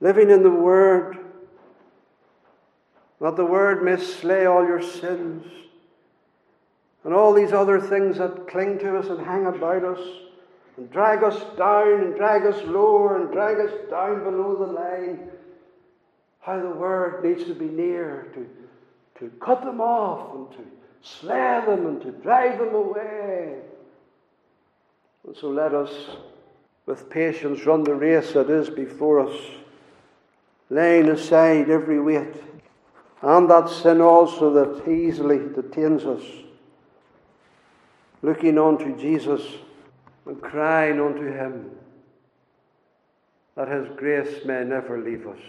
living 0.00 0.30
in 0.30 0.42
the 0.42 0.50
Word, 0.50 1.18
that 3.20 3.36
the 3.36 3.44
Word 3.44 3.84
may 3.84 3.96
slay 3.96 4.46
all 4.46 4.66
your 4.66 4.82
sins. 4.82 5.46
And 7.04 7.12
all 7.12 7.32
these 7.32 7.52
other 7.52 7.80
things 7.80 8.18
that 8.18 8.46
cling 8.48 8.78
to 8.78 8.96
us 8.96 9.08
and 9.08 9.24
hang 9.24 9.46
about 9.46 9.84
us. 9.84 10.00
And 10.76 10.90
drag 10.90 11.22
us 11.22 11.36
down 11.56 12.00
and 12.00 12.14
drag 12.14 12.46
us 12.46 12.62
lower 12.64 13.20
and 13.20 13.32
drag 13.32 13.58
us 13.58 13.72
down 13.90 14.22
below 14.22 14.54
the 14.54 14.72
line. 14.72 15.30
How 16.40 16.60
the 16.60 16.70
word 16.70 17.24
needs 17.24 17.44
to 17.44 17.54
be 17.54 17.66
near 17.66 18.28
to, 18.34 18.48
to 19.18 19.30
cut 19.36 19.64
them 19.64 19.80
off 19.80 20.34
and 20.34 20.50
to 20.52 20.81
slay 21.02 21.62
them 21.66 21.86
and 21.86 22.02
to 22.02 22.12
drive 22.12 22.58
them 22.58 22.74
away. 22.74 23.56
And 25.26 25.36
so 25.36 25.48
let 25.50 25.74
us, 25.74 25.92
with 26.86 27.10
patience, 27.10 27.64
run 27.66 27.84
the 27.84 27.94
race 27.94 28.32
that 28.32 28.50
is 28.50 28.70
before 28.70 29.20
us, 29.20 29.36
laying 30.70 31.08
aside 31.08 31.70
every 31.70 32.00
weight 32.00 32.34
and 33.22 33.48
that 33.48 33.68
sin 33.68 34.00
also 34.00 34.52
that 34.52 34.88
easily 34.88 35.38
detains 35.38 36.04
us 36.04 36.22
looking 38.20 38.58
unto 38.58 38.96
Jesus 38.96 39.42
and 40.26 40.40
crying 40.40 41.00
unto 41.00 41.32
Him 41.32 41.70
that 43.56 43.68
His 43.68 43.88
grace 43.96 44.44
may 44.44 44.64
never 44.64 45.00
leave 45.00 45.26
us. 45.26 45.40